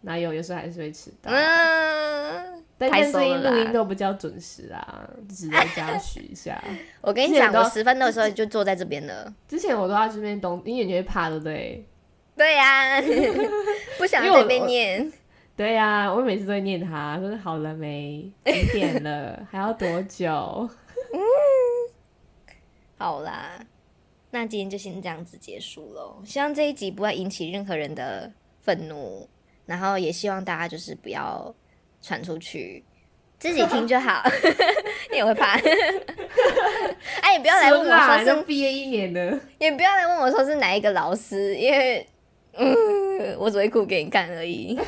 [0.00, 0.32] 哪有？
[0.32, 1.30] 有时候还是会迟到。
[1.32, 6.62] 嗯，但最近录音都不叫准时啊，只在加许一下。
[7.00, 9.32] 我跟你讲，我十分的时候就坐在这边了。
[9.48, 11.86] 之前我都在这边懂，因为你会怕，对不对？
[12.36, 13.00] 对呀，
[13.98, 15.12] 不想在这边念。
[15.56, 18.30] 对呀，我每次都会念他，说好了没？
[18.44, 19.42] 几点了？
[19.50, 20.68] 还要多久？
[21.14, 21.18] 嗯，
[22.98, 23.58] 好啦，
[24.30, 26.20] 那今天就先这样子结束喽。
[26.26, 28.30] 希望这一集不会引起任何人的
[28.60, 29.26] 愤怒，
[29.64, 31.54] 然后也希望大家就是不要
[32.02, 32.84] 传出去，
[33.38, 34.22] 自己听就好。
[35.10, 35.56] 你也会怕？
[37.22, 42.06] 哎，也不要来问我说是毕业一年的，也不要来问我说是哪一个老师，因为。
[42.56, 44.78] 嗯，我只会哭给你看而已。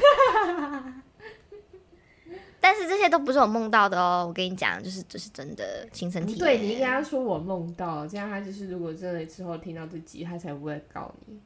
[2.60, 6.40] 但是这些都不是我梦到的哦，我跟你讲，就是这是真的亲身体验。
[6.40, 11.38] 对你应该说我梦到，这样他就是如果真的之后听到这集，他才不会告你。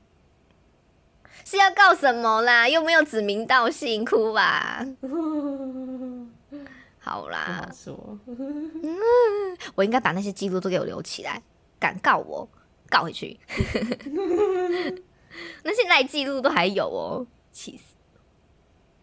[1.45, 2.69] 是要告什么啦？
[2.69, 4.87] 又没有指名道姓，哭吧。
[6.99, 8.19] 好啦，说，
[9.75, 11.43] 我应该把那些记录都给我留起来，
[11.79, 12.49] 敢告我，
[12.89, 13.39] 告回去。
[15.65, 17.95] 那现在记录都还有哦，气死！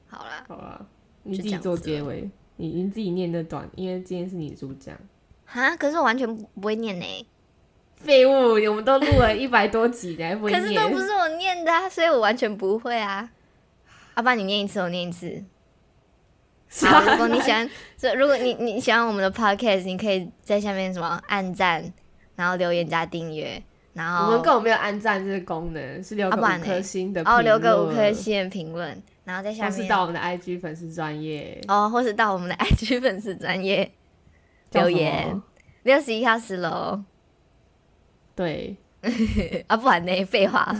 [0.07, 0.85] 好啦，好啦，
[1.23, 4.95] 你自己做结尾，你你自己念的短，因为今天是你主讲。
[5.45, 7.27] 哈，可是我完全不会念呢。
[7.95, 8.31] 废物，
[8.69, 10.61] 我们都录了一百多集，你还不会念？
[10.61, 13.29] 可是都不是我念的，所以我完全不会啊。
[14.13, 15.43] 阿爸，你念一次，我念一次。
[16.85, 21.91] 好，如果你喜欢，这如果你你喜欢我们的 podcast，你可以在下面什么按赞，
[22.35, 23.61] 然后留言加订阅，
[23.99, 33.91] 然后我们根本没有按赞这个功能，是留个五颗星的哦留个五颗，星的评论，然后在下或是到我们的 IG 粉丝专业哦，或是到我们的 IG 粉丝专业
[34.71, 35.41] 留言。
[35.83, 37.03] 六十一号十楼
[38.35, 38.77] 对，
[39.67, 40.23] 啊，不然呢？
[40.25, 40.71] 废话。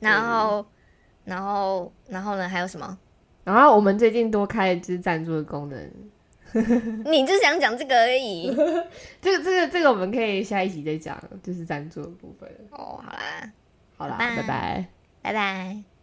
[0.00, 0.64] 然后，
[1.24, 2.48] 然后，然后呢？
[2.48, 2.96] 还有什么？
[3.44, 5.90] 然后我们最近多开了就是赞助的功能，
[7.10, 8.54] 你就想讲这个而已。
[9.20, 12.48] 这个这个这个我们可以下一集再讲，就是赞助的部分。
[12.70, 13.52] 哦，好啦，
[13.96, 14.86] 好啦，拜拜拜拜。
[15.22, 15.95] 拜拜。